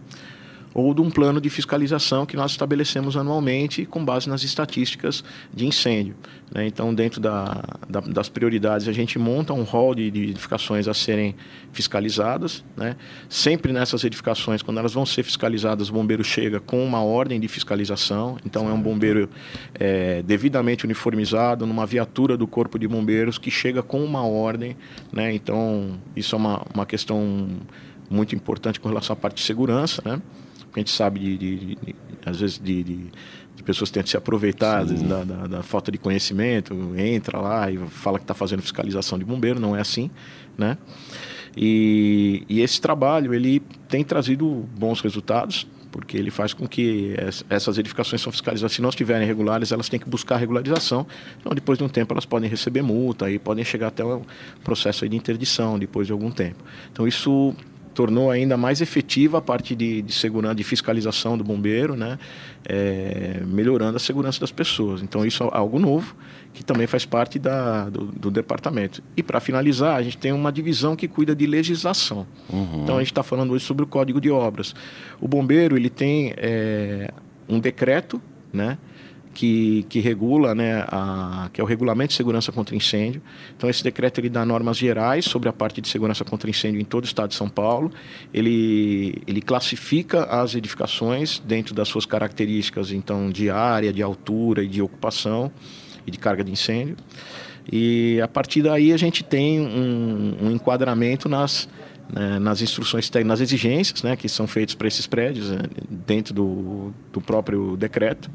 ou 0.73 0.93
de 0.93 1.01
um 1.01 1.09
plano 1.09 1.41
de 1.41 1.49
fiscalização 1.49 2.25
que 2.25 2.35
nós 2.35 2.51
estabelecemos 2.51 3.17
anualmente 3.17 3.85
com 3.85 4.03
base 4.03 4.29
nas 4.29 4.43
estatísticas 4.43 5.23
de 5.53 5.65
incêndio. 5.65 6.15
Né? 6.53 6.67
Então, 6.67 6.93
dentro 6.93 7.19
da, 7.19 7.63
da, 7.89 7.99
das 8.01 8.29
prioridades, 8.29 8.87
a 8.87 8.91
gente 8.91 9.17
monta 9.17 9.53
um 9.53 9.63
rol 9.63 9.95
de, 9.95 10.11
de 10.11 10.29
edificações 10.29 10.87
a 10.87 10.93
serem 10.93 11.35
fiscalizadas. 11.71 12.63
Né? 12.75 12.95
Sempre 13.29 13.71
nessas 13.71 14.03
edificações, 14.03 14.61
quando 14.61 14.77
elas 14.77 14.93
vão 14.93 15.05
ser 15.05 15.23
fiscalizadas, 15.23 15.89
o 15.89 15.93
bombeiro 15.93 16.23
chega 16.23 16.59
com 16.59 16.83
uma 16.83 17.01
ordem 17.01 17.39
de 17.39 17.47
fiscalização. 17.47 18.37
Então, 18.45 18.69
é 18.69 18.73
um 18.73 18.81
bombeiro 18.81 19.29
é, 19.73 20.21
devidamente 20.23 20.85
uniformizado, 20.85 21.65
numa 21.65 21.85
viatura 21.85 22.37
do 22.37 22.47
Corpo 22.47 22.77
de 22.77 22.87
Bombeiros, 22.87 23.37
que 23.37 23.51
chega 23.51 23.81
com 23.81 24.03
uma 24.03 24.25
ordem. 24.25 24.75
Né? 25.11 25.33
Então, 25.33 25.99
isso 26.15 26.35
é 26.35 26.37
uma, 26.37 26.65
uma 26.73 26.85
questão 26.85 27.47
muito 28.09 28.35
importante 28.35 28.77
com 28.79 28.89
relação 28.89 29.13
à 29.13 29.17
parte 29.17 29.37
de 29.37 29.43
segurança. 29.43 30.01
Né? 30.05 30.21
A 30.75 30.79
gente 30.79 30.91
sabe 30.91 31.19
de, 31.19 31.37
de, 31.37 31.55
de, 31.57 31.75
de 31.75 31.95
às 32.25 32.39
vezes 32.39 32.59
de, 32.59 32.83
de, 32.83 33.11
pessoas 33.65 33.91
que 33.91 33.93
tentam 33.93 34.09
se 34.09 34.17
aproveitar 34.17 34.83
da, 34.83 35.23
da, 35.23 35.47
da, 35.47 35.63
falta 35.63 35.91
de 35.91 35.97
conhecimento, 35.99 36.73
entra 36.97 37.39
lá 37.39 37.69
e 37.69 37.77
fala 37.77 38.17
que 38.17 38.23
está 38.23 38.33
fazendo 38.33 38.61
fiscalização 38.61 39.19
de 39.19 39.25
bombeiro, 39.25 39.59
não 39.59 39.75
é 39.75 39.81
assim, 39.81 40.09
né? 40.57 40.77
E, 41.55 42.43
e 42.49 42.61
esse 42.61 42.81
trabalho 42.81 43.33
ele 43.33 43.61
tem 43.87 44.03
trazido 44.03 44.67
bons 44.77 44.99
resultados, 45.01 45.67
porque 45.91 46.17
ele 46.17 46.31
faz 46.31 46.53
com 46.53 46.67
que 46.67 47.13
essas 47.49 47.77
edificações 47.77 48.21
são 48.21 48.31
fiscalizadas. 48.31 48.71
Se 48.71 48.81
não 48.81 48.89
estiverem 48.89 49.27
regulares, 49.27 49.71
elas 49.71 49.89
têm 49.89 49.99
que 49.99 50.09
buscar 50.09 50.37
regularização. 50.37 51.05
Então, 51.39 51.53
depois 51.53 51.77
de 51.77 51.83
um 51.83 51.89
tempo, 51.89 52.13
elas 52.13 52.25
podem 52.25 52.49
receber 52.49 52.81
multa 52.81 53.29
e 53.29 53.37
podem 53.37 53.63
chegar 53.65 53.87
até 53.87 54.03
o 54.03 54.21
processo 54.63 55.07
de 55.07 55.15
interdição 55.15 55.77
depois 55.77 56.07
de 56.07 56.13
algum 56.13 56.31
tempo. 56.31 56.63
Então, 56.91 57.05
isso 57.05 57.53
tornou 57.93 58.31
ainda 58.31 58.57
mais 58.57 58.81
efetiva 58.81 59.37
a 59.37 59.41
parte 59.41 59.75
de, 59.75 60.01
de 60.01 60.13
segurança, 60.13 60.55
de 60.55 60.63
fiscalização 60.63 61.37
do 61.37 61.43
bombeiro, 61.43 61.95
né? 61.95 62.17
É, 62.67 63.41
melhorando 63.45 63.97
a 63.97 63.99
segurança 63.99 64.39
das 64.39 64.51
pessoas. 64.51 65.01
Então 65.01 65.25
isso 65.25 65.43
é 65.43 65.49
algo 65.51 65.79
novo 65.79 66.15
que 66.53 66.63
também 66.63 66.85
faz 66.85 67.05
parte 67.05 67.39
da, 67.39 67.89
do, 67.89 68.05
do 68.05 68.31
departamento. 68.31 69.01
E 69.15 69.23
para 69.23 69.39
finalizar, 69.39 69.95
a 69.95 70.03
gente 70.03 70.17
tem 70.17 70.31
uma 70.31 70.51
divisão 70.51 70.95
que 70.95 71.07
cuida 71.07 71.35
de 71.35 71.45
legislação. 71.45 72.27
Uhum. 72.51 72.83
Então 72.83 72.95
a 72.95 72.99
gente 72.99 73.11
está 73.11 73.23
falando 73.23 73.51
hoje 73.51 73.65
sobre 73.65 73.83
o 73.83 73.87
Código 73.87 74.19
de 74.19 74.29
Obras. 74.29 74.75
O 75.19 75.27
bombeiro 75.27 75.77
ele 75.77 75.89
tem 75.89 76.33
é, 76.37 77.11
um 77.47 77.59
decreto, 77.59 78.21
né? 78.51 78.77
Que, 79.33 79.85
que 79.89 79.99
regula, 79.99 80.53
né, 80.53 80.85
a, 80.87 81.49
que 81.51 81.61
é 81.61 81.63
o 81.63 81.67
Regulamento 81.67 82.09
de 82.09 82.15
Segurança 82.15 82.51
contra 82.51 82.75
Incêndio. 82.75 83.21
Então, 83.55 83.69
esse 83.69 83.83
decreto 83.83 84.19
ele 84.19 84.29
dá 84.29 84.45
normas 84.45 84.77
gerais 84.77 85.25
sobre 85.25 85.49
a 85.49 85.53
parte 85.53 85.81
de 85.81 85.87
segurança 85.87 86.23
contra 86.23 86.49
incêndio 86.49 86.79
em 86.81 86.85
todo 86.85 87.03
o 87.03 87.07
estado 87.07 87.29
de 87.29 87.35
São 87.35 87.49
Paulo. 87.49 87.91
Ele, 88.33 89.21
ele 89.25 89.41
classifica 89.41 90.23
as 90.25 90.55
edificações 90.55 91.39
dentro 91.39 91.73
das 91.73 91.87
suas 91.87 92.05
características, 92.05 92.91
então, 92.91 93.29
de 93.29 93.49
área, 93.49 93.91
de 93.93 94.01
altura 94.01 94.63
e 94.63 94.67
de 94.67 94.81
ocupação 94.81 95.51
e 96.05 96.11
de 96.11 96.17
carga 96.17 96.43
de 96.43 96.51
incêndio. 96.51 96.97
E 97.71 98.19
a 98.21 98.27
partir 98.27 98.61
daí 98.63 98.91
a 98.91 98.97
gente 98.97 99.23
tem 99.23 99.59
um, 99.59 100.37
um 100.41 100.51
enquadramento 100.51 101.29
nas, 101.29 101.69
né, 102.11 102.39
nas 102.39 102.61
instruções 102.61 103.09
técnicas, 103.09 103.39
nas 103.39 103.47
exigências 103.47 104.03
né, 104.03 104.15
que 104.15 104.27
são 104.27 104.47
feitas 104.47 104.75
para 104.75 104.87
esses 104.87 105.07
prédios, 105.07 105.49
né, 105.51 105.59
dentro 105.89 106.33
do, 106.33 106.93
do 107.13 107.21
próprio 107.21 107.77
decreto. 107.77 108.29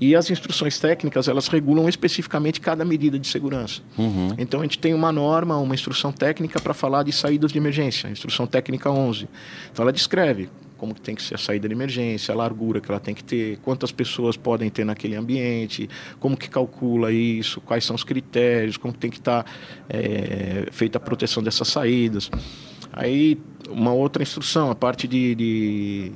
E 0.00 0.14
as 0.14 0.30
instruções 0.30 0.78
técnicas, 0.78 1.28
elas 1.28 1.48
regulam 1.48 1.88
especificamente 1.88 2.60
cada 2.60 2.84
medida 2.84 3.18
de 3.18 3.26
segurança. 3.26 3.82
Uhum. 3.96 4.34
Então, 4.38 4.60
a 4.60 4.62
gente 4.62 4.78
tem 4.78 4.94
uma 4.94 5.10
norma, 5.10 5.56
uma 5.58 5.74
instrução 5.74 6.12
técnica 6.12 6.60
para 6.60 6.72
falar 6.72 7.02
de 7.02 7.12
saídas 7.12 7.52
de 7.52 7.58
emergência, 7.58 8.08
a 8.08 8.12
instrução 8.12 8.46
técnica 8.46 8.90
11. 8.90 9.28
Então, 9.72 9.82
ela 9.82 9.92
descreve 9.92 10.48
como 10.78 10.94
que 10.94 11.00
tem 11.00 11.14
que 11.14 11.22
ser 11.22 11.34
a 11.34 11.38
saída 11.38 11.68
de 11.68 11.74
emergência, 11.74 12.32
a 12.32 12.36
largura 12.36 12.80
que 12.80 12.88
ela 12.88 13.00
tem 13.00 13.12
que 13.12 13.24
ter, 13.24 13.58
quantas 13.58 13.90
pessoas 13.90 14.36
podem 14.36 14.70
ter 14.70 14.84
naquele 14.84 15.16
ambiente, 15.16 15.90
como 16.20 16.36
que 16.36 16.48
calcula 16.48 17.10
isso, 17.12 17.60
quais 17.60 17.84
são 17.84 17.96
os 17.96 18.04
critérios, 18.04 18.76
como 18.76 18.94
tem 18.94 19.10
que 19.10 19.18
estar 19.18 19.42
tá, 19.42 19.50
é, 19.88 20.68
feita 20.70 20.98
a 20.98 21.00
proteção 21.00 21.42
dessas 21.42 21.66
saídas. 21.66 22.30
Aí, 22.92 23.38
uma 23.68 23.92
outra 23.92 24.22
instrução, 24.22 24.70
a 24.70 24.74
parte 24.74 25.08
de, 25.08 25.34
de 25.34 26.12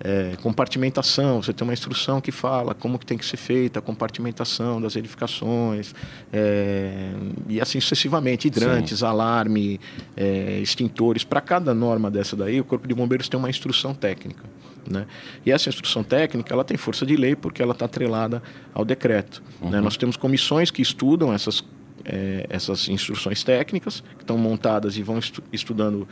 é, 0.00 0.36
compartimentação, 0.42 1.42
você 1.42 1.52
tem 1.52 1.66
uma 1.66 1.72
instrução 1.72 2.20
que 2.20 2.30
fala 2.30 2.74
como 2.74 2.98
que 2.98 3.06
tem 3.06 3.16
que 3.16 3.24
ser 3.24 3.36
feita 3.36 3.78
a 3.78 3.82
compartimentação 3.82 4.80
das 4.80 4.94
edificações, 4.94 5.94
é, 6.32 7.12
e 7.48 7.60
assim 7.60 7.80
sucessivamente, 7.80 8.46
hidrantes, 8.46 8.98
Sim. 8.98 9.06
alarme, 9.06 9.80
é, 10.16 10.58
extintores. 10.60 11.24
Para 11.24 11.40
cada 11.40 11.74
norma 11.74 12.10
dessa 12.10 12.36
daí, 12.36 12.60
o 12.60 12.64
Corpo 12.64 12.86
de 12.86 12.94
Bombeiros 12.94 13.28
tem 13.28 13.38
uma 13.38 13.48
instrução 13.48 13.94
técnica. 13.94 14.44
Né? 14.88 15.06
E 15.44 15.50
essa 15.50 15.68
instrução 15.68 16.04
técnica 16.04 16.52
ela 16.52 16.62
tem 16.62 16.76
força 16.76 17.04
de 17.04 17.16
lei 17.16 17.34
porque 17.34 17.60
ela 17.60 17.72
está 17.72 17.86
atrelada 17.86 18.42
ao 18.72 18.84
decreto. 18.84 19.42
Né? 19.60 19.66
Uhum. 19.66 19.70
Né? 19.70 19.80
Nós 19.80 19.96
temos 19.96 20.16
comissões 20.16 20.70
que 20.70 20.82
estudam 20.82 21.32
essas, 21.32 21.64
é, 22.04 22.46
essas 22.48 22.88
instruções 22.88 23.42
técnicas, 23.42 24.00
que 24.16 24.22
estão 24.22 24.38
montadas 24.38 24.96
e 24.96 25.02
vão 25.02 25.18
estu 25.18 25.42
estudando 25.52 26.06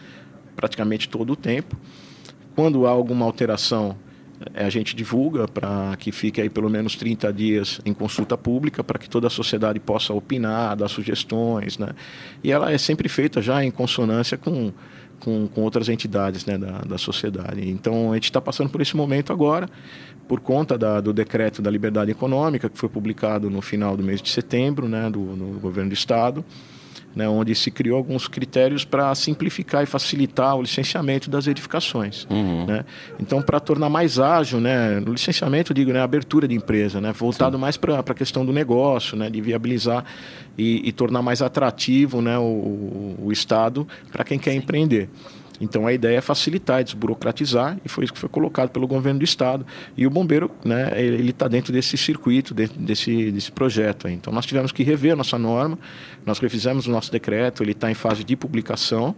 praticamente 0.56 1.08
todo 1.08 1.32
o 1.32 1.36
tempo. 1.36 1.76
Quando 2.54 2.86
há 2.86 2.90
alguma 2.90 3.24
alteração, 3.24 3.96
eh, 4.54 4.64
a 4.64 4.70
gente 4.70 4.94
divulga 4.94 5.48
para 5.48 5.96
que 5.98 6.12
fique 6.12 6.40
aí 6.40 6.48
pelo 6.48 6.70
menos 6.70 6.94
30 6.96 7.32
dias 7.32 7.80
em 7.84 7.92
consulta 7.92 8.36
pública, 8.38 8.84
para 8.84 8.98
que 8.98 9.08
toda 9.08 9.26
a 9.26 9.30
sociedade 9.30 9.80
possa 9.80 10.12
opinar, 10.12 10.76
dar 10.76 10.88
sugestões. 10.88 11.78
Né? 11.78 11.88
E 12.42 12.52
ela 12.52 12.70
é 12.70 12.78
sempre 12.78 13.08
feita 13.08 13.42
já 13.42 13.64
em 13.64 13.70
consonância 13.70 14.38
com, 14.38 14.72
com, 15.18 15.48
com 15.48 15.62
outras 15.62 15.88
entidades 15.88 16.46
né, 16.46 16.56
da, 16.56 16.82
da 16.82 16.98
sociedade. 16.98 17.68
Então, 17.68 18.12
a 18.12 18.14
gente 18.14 18.24
está 18.24 18.40
passando 18.40 18.70
por 18.70 18.80
esse 18.80 18.96
momento 18.96 19.32
agora, 19.32 19.68
por 20.28 20.40
conta 20.40 20.78
da, 20.78 21.00
do 21.00 21.12
decreto 21.12 21.60
da 21.60 21.70
liberdade 21.70 22.10
econômica, 22.10 22.70
que 22.70 22.78
foi 22.78 22.88
publicado 22.88 23.50
no 23.50 23.60
final 23.60 23.96
do 23.96 24.02
mês 24.02 24.22
de 24.22 24.30
setembro 24.30 24.88
né, 24.88 25.10
do, 25.10 25.20
no 25.20 25.58
governo 25.58 25.90
do 25.90 25.94
Estado 25.94 26.44
né, 27.14 27.28
onde 27.28 27.54
se 27.54 27.70
criou 27.70 27.96
alguns 27.96 28.26
critérios 28.26 28.84
para 28.84 29.14
simplificar 29.14 29.82
e 29.82 29.86
facilitar 29.86 30.56
o 30.56 30.62
licenciamento 30.62 31.30
das 31.30 31.46
edificações. 31.46 32.26
Uhum. 32.30 32.66
Né? 32.66 32.84
Então, 33.20 33.40
para 33.40 33.60
tornar 33.60 33.88
mais 33.88 34.18
ágil, 34.18 34.60
né, 34.60 34.98
no 35.00 35.12
licenciamento, 35.12 35.72
digo, 35.72 35.92
né, 35.92 36.00
abertura 36.00 36.48
de 36.48 36.54
empresa, 36.54 37.00
né, 37.00 37.12
voltado 37.12 37.56
Sim. 37.56 37.60
mais 37.60 37.76
para 37.76 37.98
a 37.98 38.14
questão 38.14 38.44
do 38.44 38.52
negócio, 38.52 39.16
né, 39.16 39.30
de 39.30 39.40
viabilizar 39.40 40.04
e, 40.58 40.88
e 40.88 40.92
tornar 40.92 41.22
mais 41.22 41.40
atrativo 41.40 42.20
né, 42.20 42.38
o, 42.38 43.16
o 43.22 43.32
Estado 43.32 43.86
para 44.10 44.24
quem 44.24 44.38
quer 44.38 44.52
Sim. 44.52 44.58
empreender. 44.58 45.08
Então 45.60 45.86
a 45.86 45.92
ideia 45.92 46.18
é 46.18 46.20
facilitar, 46.20 46.82
desburocratizar 46.82 47.78
e 47.84 47.88
foi 47.88 48.04
isso 48.04 48.12
que 48.12 48.18
foi 48.18 48.28
colocado 48.28 48.70
pelo 48.70 48.86
governo 48.86 49.20
do 49.20 49.24
estado. 49.24 49.64
E 49.96 50.06
o 50.06 50.10
bombeiro, 50.10 50.50
né, 50.64 50.90
ele 50.96 51.30
está 51.30 51.46
dentro 51.46 51.72
desse 51.72 51.96
circuito, 51.96 52.52
dentro 52.52 52.80
desse, 52.80 53.30
desse 53.30 53.52
projeto. 53.52 54.08
Então 54.08 54.32
nós 54.32 54.46
tivemos 54.46 54.72
que 54.72 54.82
rever 54.82 55.12
a 55.12 55.16
nossa 55.16 55.38
norma, 55.38 55.78
nós 56.26 56.38
refizemos 56.38 56.86
o 56.86 56.90
nosso 56.90 57.10
decreto, 57.10 57.62
ele 57.62 57.72
está 57.72 57.90
em 57.90 57.94
fase 57.94 58.24
de 58.24 58.36
publicação 58.36 59.14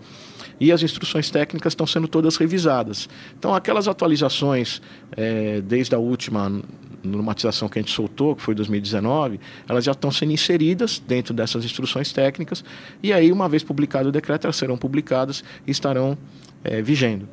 e 0.60 0.72
as 0.72 0.82
instruções 0.82 1.30
técnicas 1.30 1.72
estão 1.72 1.86
sendo 1.86 2.08
todas 2.08 2.36
revisadas. 2.36 3.08
Então 3.38 3.54
aquelas 3.54 3.88
atualizações, 3.88 4.80
é, 5.16 5.60
desde 5.60 5.94
a 5.94 5.98
última 5.98 6.62
normatização 7.06 7.68
que 7.68 7.78
a 7.78 7.82
gente 7.82 7.92
soltou, 7.92 8.36
que 8.36 8.42
foi 8.42 8.54
2019, 8.54 9.40
elas 9.68 9.84
já 9.84 9.92
estão 9.92 10.10
sendo 10.10 10.32
inseridas 10.32 11.02
dentro 11.06 11.32
dessas 11.32 11.64
instruções 11.64 12.12
técnicas 12.12 12.64
e 13.02 13.12
aí, 13.12 13.32
uma 13.32 13.48
vez 13.48 13.62
publicado 13.62 14.08
o 14.08 14.12
decreto, 14.12 14.44
elas 14.44 14.56
serão 14.56 14.76
publicadas 14.76 15.44
e 15.66 15.70
estarão 15.70 16.16
é, 16.64 16.82
vigendo. 16.82 17.28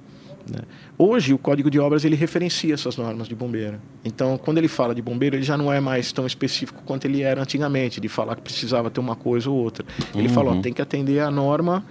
Né? 0.50 0.60
Hoje, 0.98 1.34
o 1.34 1.38
Código 1.38 1.72
de 1.72 1.80
Obras 1.80 2.04
ele 2.04 2.16
referencia 2.16 2.74
essas 2.74 2.98
normas 2.98 3.28
de 3.28 3.36
bombeiro. 3.36 3.80
Então, 4.04 4.38
quando 4.38 4.58
ele 4.58 4.68
fala 4.68 4.94
de 4.94 5.02
bombeiro, 5.02 5.36
ele 5.36 5.44
já 5.44 5.58
não 5.58 5.72
é 5.72 5.80
mais 5.80 6.12
tão 6.12 6.26
específico 6.26 6.82
quanto 6.86 7.06
ele 7.06 7.22
era 7.22 7.42
antigamente, 7.42 8.00
de 8.02 8.08
falar 8.08 8.36
que 8.36 8.42
precisava 8.42 8.90
ter 8.90 9.00
uma 9.00 9.16
coisa 9.16 9.50
ou 9.50 9.58
outra. 9.58 9.86
Ele 10.14 10.28
uhum. 10.28 10.34
falou, 10.34 10.62
tem 10.62 10.74
que 10.74 10.82
atender 10.82 11.20
a 11.20 11.32
norma 11.32 11.84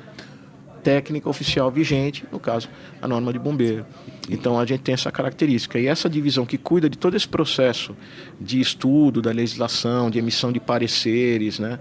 técnica 0.83 1.29
oficial 1.29 1.71
vigente, 1.71 2.25
no 2.31 2.41
caso, 2.41 2.69
a 3.01 3.09
norma 3.09 3.33
de 3.33 3.39
bombeiro. 3.39 3.87
Então 4.29 4.59
a 4.59 4.65
gente 4.65 4.81
tem 4.81 4.93
essa 4.95 5.11
característica. 5.11 5.79
E 5.79 5.87
essa 5.87 6.09
divisão 6.09 6.45
que 6.45 6.59
cuida 6.59 6.89
de 6.89 6.99
todo 6.99 7.17
esse 7.17 7.29
processo 7.29 7.97
de 8.41 8.61
estudo 8.61 9.23
da 9.23 9.31
legislação, 9.31 10.11
de 10.11 10.19
emissão 10.19 10.53
de 10.53 10.61
pareceres, 10.61 11.59
né, 11.59 11.79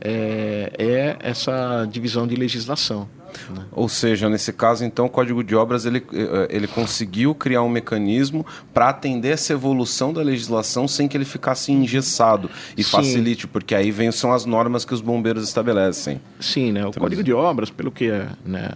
é, 0.00 0.72
é 0.78 1.16
essa 1.20 1.86
divisão 1.90 2.26
de 2.26 2.36
legislação. 2.36 3.08
Né? 3.50 3.64
Ou 3.72 3.88
seja, 3.88 4.28
nesse 4.28 4.52
caso, 4.52 4.84
então, 4.84 5.06
o 5.06 5.08
Código 5.08 5.42
de 5.42 5.54
Obras 5.54 5.84
ele, 5.84 6.04
eh, 6.12 6.48
ele 6.50 6.66
conseguiu 6.66 7.34
criar 7.34 7.62
um 7.62 7.68
mecanismo 7.68 8.44
para 8.72 8.88
atender 8.88 9.30
essa 9.30 9.52
evolução 9.52 10.12
da 10.12 10.22
legislação 10.22 10.86
sem 10.88 11.08
que 11.08 11.16
ele 11.16 11.24
ficasse 11.24 11.72
engessado 11.72 12.50
e 12.76 12.82
Sim. 12.82 12.90
facilite, 12.90 13.46
porque 13.46 13.74
aí 13.74 13.90
vem, 13.90 14.10
são 14.12 14.32
as 14.32 14.44
normas 14.44 14.84
que 14.84 14.94
os 14.94 15.00
bombeiros 15.00 15.44
estabelecem. 15.44 16.20
Sim, 16.40 16.72
né? 16.72 16.86
o 16.86 16.92
Código 16.92 17.22
de 17.22 17.32
Obras, 17.32 17.70
pelo 17.70 17.90
que 17.90 18.10
né, 18.44 18.68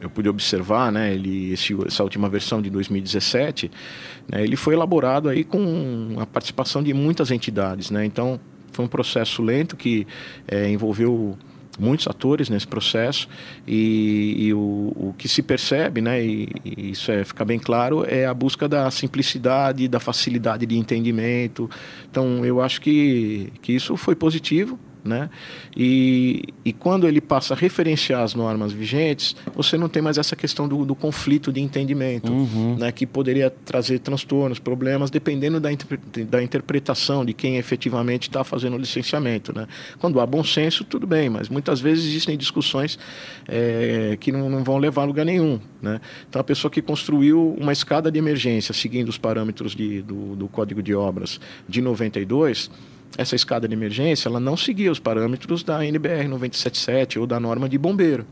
eu 0.00 0.10
pude 0.10 0.28
observar, 0.28 0.90
né, 0.90 1.14
ele, 1.14 1.52
esse, 1.52 1.74
essa 1.86 2.02
última 2.02 2.28
versão 2.28 2.60
de 2.60 2.68
2017, 2.70 3.70
né, 4.30 4.42
ele 4.42 4.56
foi 4.56 4.74
elaborado 4.74 5.28
aí 5.28 5.44
com 5.44 6.16
a 6.18 6.26
participação 6.26 6.82
de 6.82 6.92
muitas 6.92 7.30
entidades. 7.30 7.90
Né? 7.90 8.04
Então, 8.04 8.40
foi 8.72 8.84
um 8.84 8.88
processo 8.88 9.42
lento 9.42 9.76
que 9.76 10.06
é, 10.48 10.68
envolveu 10.68 11.36
muitos 11.78 12.06
atores 12.06 12.48
nesse 12.48 12.66
processo 12.66 13.28
e, 13.66 14.46
e 14.46 14.54
o, 14.54 14.58
o, 14.58 15.14
que 15.16 15.28
se 15.28 15.42
percebe, 15.42 16.00
né, 16.00 16.24
e, 16.24 16.48
e, 16.64 16.90
isso 16.90 17.10
é, 17.10 17.24
fica 17.24 17.44
bem 17.44 17.58
claro, 17.58 18.04
é 18.06 18.26
a 18.26 18.34
busca 18.34 18.68
da 18.68 18.90
simplicidade, 18.90 19.88
da 19.88 20.00
facilidade 20.00 20.66
de 20.66 20.76
entendimento. 20.76 21.70
Então, 22.10 22.44
eu 22.44 22.60
acho 22.60 22.80
que, 22.80 23.52
que 23.62 23.72
isso 23.72 23.96
foi 23.96 24.14
positivo 24.14 24.78
né? 25.04 25.28
E, 25.76 26.44
e 26.64 26.72
quando 26.72 27.06
ele 27.06 27.20
passa 27.20 27.54
a 27.54 27.56
referenciar 27.56 28.22
as 28.22 28.34
normas 28.34 28.72
vigentes, 28.72 29.34
você 29.54 29.76
não 29.76 29.88
tem 29.88 30.02
mais 30.02 30.18
essa 30.18 30.36
questão 30.36 30.68
do, 30.68 30.84
do 30.84 30.94
conflito 30.94 31.52
de 31.52 31.60
entendimento, 31.60 32.32
uhum. 32.32 32.76
né? 32.78 32.92
que 32.92 33.06
poderia 33.06 33.50
trazer 33.50 33.98
transtornos, 33.98 34.58
problemas, 34.58 35.10
dependendo 35.10 35.58
da, 35.58 35.70
da 36.28 36.42
interpretação 36.42 37.24
de 37.24 37.32
quem 37.32 37.56
efetivamente 37.56 38.28
está 38.28 38.44
fazendo 38.44 38.74
o 38.74 38.78
licenciamento. 38.78 39.54
Né? 39.54 39.66
Quando 39.98 40.20
há 40.20 40.26
bom 40.26 40.44
senso, 40.44 40.84
tudo 40.84 41.06
bem, 41.06 41.28
mas 41.28 41.48
muitas 41.48 41.80
vezes 41.80 42.04
existem 42.06 42.36
discussões 42.36 42.98
é, 43.48 44.16
que 44.20 44.30
não, 44.30 44.48
não, 44.48 44.62
vão 44.62 44.78
levar 44.78 45.02
a 45.02 45.06
lugar 45.06 45.24
nenhum. 45.24 45.60
Né? 45.80 46.00
Então, 46.28 46.40
a 46.40 46.44
pessoa 46.44 46.70
que 46.70 46.80
construiu 46.80 47.56
uma 47.58 47.72
escada 47.72 48.10
de 48.10 48.18
emergência 48.18 48.72
seguindo 48.72 49.08
os 49.08 49.18
parâmetros 49.18 49.74
de, 49.74 50.02
do, 50.02 50.36
do 50.36 50.48
Código 50.48 50.82
de 50.82 50.94
Obras 50.94 51.40
de 51.68 51.80
92 51.80 52.70
essa 53.16 53.36
escada 53.36 53.68
de 53.68 53.74
emergência 53.74 54.28
ela 54.28 54.40
não 54.40 54.56
seguia 54.56 54.90
os 54.90 54.98
parâmetros 54.98 55.62
da 55.62 55.84
NBR 55.84 56.28
977 56.28 57.18
ou 57.18 57.26
da 57.26 57.38
norma 57.38 57.68
de 57.68 57.76
bombeiro. 57.78 58.26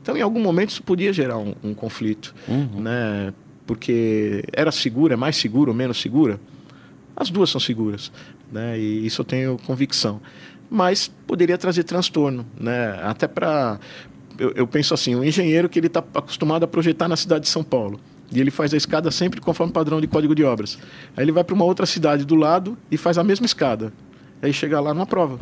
Então, 0.00 0.16
em 0.16 0.22
algum 0.22 0.40
momento, 0.40 0.70
isso 0.70 0.82
podia 0.82 1.12
gerar 1.12 1.38
um, 1.38 1.54
um 1.62 1.74
conflito, 1.74 2.34
uhum. 2.46 2.80
né? 2.80 3.32
Porque 3.66 4.42
era 4.52 4.72
segura, 4.72 5.14
é 5.14 5.16
mais 5.16 5.36
segura 5.36 5.70
ou 5.70 5.76
menos 5.76 6.00
segura? 6.00 6.40
As 7.16 7.30
duas 7.30 7.50
são 7.50 7.60
seguras, 7.60 8.10
né? 8.50 8.78
E 8.78 9.04
isso 9.04 9.20
eu 9.20 9.24
tenho 9.24 9.58
convicção. 9.66 10.20
Mas 10.70 11.12
poderia 11.26 11.58
trazer 11.58 11.84
transtorno, 11.84 12.46
né? 12.58 12.98
Até 13.02 13.26
para 13.26 13.78
eu, 14.38 14.52
eu, 14.54 14.66
penso 14.66 14.94
assim, 14.94 15.14
o 15.14 15.24
engenheiro 15.24 15.68
que 15.68 15.78
ele 15.78 15.88
está 15.88 16.00
acostumado 16.14 16.62
a 16.62 16.68
projetar 16.68 17.08
na 17.08 17.16
cidade 17.16 17.42
de 17.42 17.50
São 17.50 17.64
Paulo. 17.64 18.00
E 18.30 18.40
ele 18.40 18.50
faz 18.50 18.72
a 18.72 18.76
escada 18.76 19.10
sempre 19.10 19.40
conforme 19.40 19.72
padrão 19.72 20.00
de 20.00 20.06
código 20.06 20.34
de 20.34 20.44
obras. 20.44 20.78
Aí 21.16 21.24
ele 21.24 21.32
vai 21.32 21.42
para 21.42 21.54
uma 21.54 21.64
outra 21.64 21.86
cidade 21.86 22.24
do 22.24 22.34
lado 22.34 22.78
e 22.90 22.96
faz 22.96 23.18
a 23.18 23.24
mesma 23.24 23.46
escada. 23.46 23.92
Aí 24.42 24.52
chega 24.52 24.80
lá 24.80 24.94
numa 24.94 25.06
prova. 25.06 25.38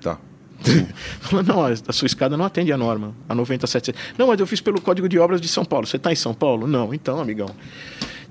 Tá. 0.00 0.18
Fala, 1.20 1.42
não, 1.42 1.64
a 1.64 1.92
sua 1.92 2.06
escada 2.06 2.36
não 2.36 2.44
atende 2.44 2.72
a 2.72 2.76
norma, 2.76 3.14
a 3.28 3.34
97. 3.34 3.94
Não, 4.16 4.26
mas 4.28 4.40
eu 4.40 4.46
fiz 4.46 4.60
pelo 4.60 4.80
Código 4.80 5.08
de 5.08 5.18
Obras 5.18 5.40
de 5.40 5.48
São 5.48 5.64
Paulo. 5.64 5.86
Você 5.86 5.96
está 5.96 6.12
em 6.12 6.16
São 6.16 6.34
Paulo? 6.34 6.66
Não, 6.66 6.92
então, 6.94 7.20
amigão. 7.20 7.48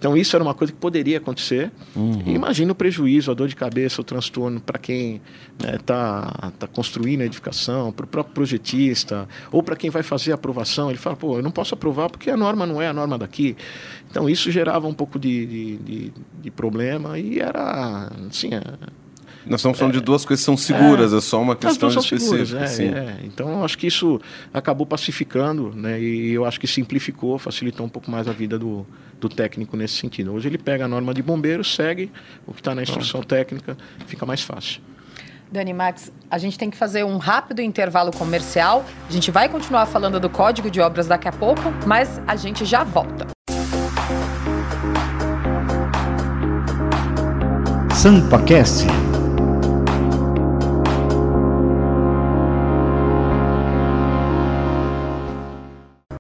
Então, 0.04 0.18
isso 0.18 0.36
era 0.36 0.44
uma 0.44 0.54
coisa 0.54 0.74
que 0.74 0.80
poderia 0.80 1.18
acontecer. 1.18 1.72
Uhum. 1.96 2.24
imagina 2.26 2.74
o 2.74 2.76
prejuízo, 2.76 3.32
a 3.32 3.34
dor 3.34 3.48
de 3.48 3.56
cabeça, 3.56 4.02
o 4.02 4.04
transtorno 4.04 4.60
para 4.60 4.78
quem 4.78 5.22
está 5.58 5.72
né, 5.72 5.78
tá, 5.86 6.52
tá 6.60 6.68
construindo 6.68 7.22
a 7.22 7.26
edificação, 7.26 7.90
para 7.90 8.04
o 8.04 8.08
próprio 8.08 8.34
projetista, 8.34 9.30
ou 9.50 9.64
para 9.64 9.78
quem 9.78 9.90
vai 9.90 10.04
fazer 10.04 10.34
a 10.34 10.36
aprovação. 10.36 10.90
Ele 10.90 10.98
fala, 10.98 11.16
pô, 11.16 11.38
eu 11.38 11.42
não 11.42 11.52
posso 11.52 11.74
aprovar 11.74 12.10
porque 12.10 12.30
a 12.30 12.36
norma 12.36 12.66
não 12.66 12.82
é 12.82 12.90
a 12.90 12.94
norma 12.94 13.18
daqui. 13.18 13.56
Então, 14.12 14.30
isso 14.30 14.52
gerava 14.52 14.86
um 14.90 14.94
pouco 14.94 15.18
de, 15.18 15.46
de, 15.46 15.78
de, 15.78 16.14
de 16.42 16.52
problema 16.52 17.18
e 17.18 17.40
era, 17.40 18.12
assim, 18.30 18.50
nós 19.46 19.60
estamos 19.60 19.78
falando 19.78 19.96
é, 19.96 20.00
de 20.00 20.04
duas 20.04 20.24
coisas 20.26 20.42
que 20.42 20.46
são 20.46 20.58
seguras, 20.58 21.14
é, 21.14 21.18
é 21.18 21.22
só 21.22 21.42
uma 21.42 21.56
questão 21.56 21.90
específica. 21.90 22.56
Seguras, 22.66 22.80
é, 22.80 22.84
é, 22.84 23.18
Então, 23.24 23.64
acho 23.64 23.78
que 23.78 23.88
isso 23.88 24.20
acabou 24.54 24.86
pacificando, 24.86 25.74
né? 25.76 26.00
E 26.00 26.32
eu 26.32 26.46
acho 26.46 26.60
que 26.60 26.68
simplificou, 26.68 27.38
facilitou 27.38 27.86
um 27.86 27.90
pouco 27.90 28.10
mais 28.10 28.28
a 28.28 28.32
vida 28.32 28.58
do, 28.58 28.86
do 29.20 29.30
técnico 29.30 29.76
nesse 29.76 29.96
sentido. 29.96 30.34
Hoje 30.34 30.48
ele 30.48 30.58
pega 30.58 30.86
a 30.86 30.88
norma 30.88 31.14
de 31.14 31.22
bombeiro, 31.22 31.64
segue 31.64 32.12
o 32.48 32.54
que 32.54 32.62
está 32.62 32.74
na 32.74 32.84
instrução 32.84 33.20
Pronto. 33.20 33.30
técnica, 33.30 33.78
fica 34.08 34.26
mais 34.26 34.42
fácil. 34.42 34.82
Dani 35.52 35.72
Max, 35.72 36.12
a 36.32 36.40
gente 36.40 36.58
tem 36.58 36.70
que 36.70 36.76
fazer 36.76 37.06
um 37.06 37.18
rápido 37.18 37.62
intervalo 37.62 38.12
comercial. 38.12 38.84
A 39.08 39.12
gente 39.12 39.30
vai 39.30 39.48
continuar 39.48 39.86
falando 39.86 40.20
do 40.20 40.30
Código 40.30 40.70
de 40.70 40.82
Obras 40.82 41.06
daqui 41.06 41.28
a 41.28 41.32
pouco, 41.32 41.62
mas 41.86 42.20
a 42.26 42.36
gente 42.36 42.66
já 42.66 42.84
volta. 42.84 43.28
SampaCast 47.94 48.88